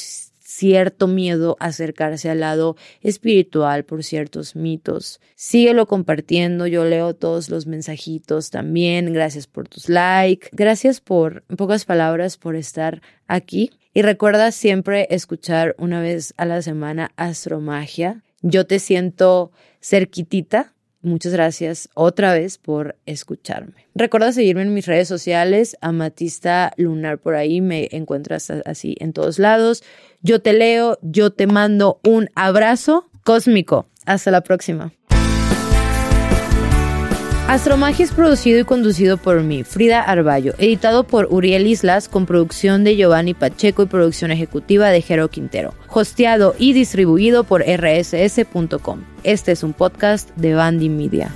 cierto 0.60 1.06
miedo 1.06 1.56
a 1.58 1.66
acercarse 1.66 2.28
al 2.28 2.40
lado 2.40 2.76
espiritual 3.00 3.84
por 3.84 4.04
ciertos 4.04 4.54
mitos. 4.54 5.18
Síguelo 5.34 5.86
compartiendo, 5.86 6.66
yo 6.66 6.84
leo 6.84 7.14
todos 7.14 7.48
los 7.48 7.66
mensajitos 7.66 8.50
también. 8.50 9.14
Gracias 9.14 9.46
por 9.46 9.68
tus 9.68 9.88
likes, 9.88 10.50
gracias 10.52 11.00
por, 11.00 11.44
en 11.48 11.56
pocas 11.56 11.86
palabras, 11.86 12.36
por 12.36 12.56
estar 12.56 13.00
aquí. 13.26 13.70
Y 13.94 14.02
recuerda 14.02 14.52
siempre 14.52 15.06
escuchar 15.10 15.74
una 15.78 16.02
vez 16.02 16.34
a 16.36 16.44
la 16.44 16.60
semana 16.60 17.10
Astromagia. 17.16 18.22
Yo 18.42 18.66
te 18.66 18.80
siento 18.80 19.52
cerquitita 19.82 20.74
Muchas 21.02 21.32
gracias 21.32 21.88
otra 21.94 22.34
vez 22.34 22.58
por 22.58 22.96
escucharme. 23.06 23.86
Recuerda 23.94 24.32
seguirme 24.32 24.62
en 24.62 24.74
mis 24.74 24.86
redes 24.86 25.08
sociales, 25.08 25.76
Amatista 25.80 26.72
Lunar, 26.76 27.18
por 27.18 27.36
ahí 27.36 27.60
me 27.60 27.88
encuentras 27.92 28.50
así 28.50 28.96
en 29.00 29.12
todos 29.12 29.38
lados. 29.38 29.82
Yo 30.20 30.42
te 30.42 30.52
leo, 30.52 30.98
yo 31.00 31.30
te 31.30 31.46
mando 31.46 32.00
un 32.04 32.28
abrazo 32.34 33.08
cósmico. 33.24 33.86
Hasta 34.04 34.30
la 34.30 34.42
próxima. 34.42 34.92
Astromagia 37.50 38.04
es 38.04 38.12
producido 38.12 38.60
y 38.60 38.64
conducido 38.64 39.16
por 39.16 39.42
mí, 39.42 39.64
Frida 39.64 40.02
Arballo, 40.02 40.54
editado 40.58 41.02
por 41.02 41.26
Uriel 41.32 41.66
Islas 41.66 42.08
con 42.08 42.24
producción 42.24 42.84
de 42.84 42.94
Giovanni 42.94 43.34
Pacheco 43.34 43.82
y 43.82 43.86
producción 43.86 44.30
ejecutiva 44.30 44.90
de 44.90 45.02
Jero 45.02 45.30
Quintero, 45.30 45.74
hosteado 45.88 46.54
y 46.60 46.74
distribuido 46.74 47.42
por 47.42 47.64
rss.com. 47.64 49.00
Este 49.24 49.50
es 49.50 49.64
un 49.64 49.72
podcast 49.72 50.30
de 50.36 50.54
Bandy 50.54 50.90
Media. 50.90 51.32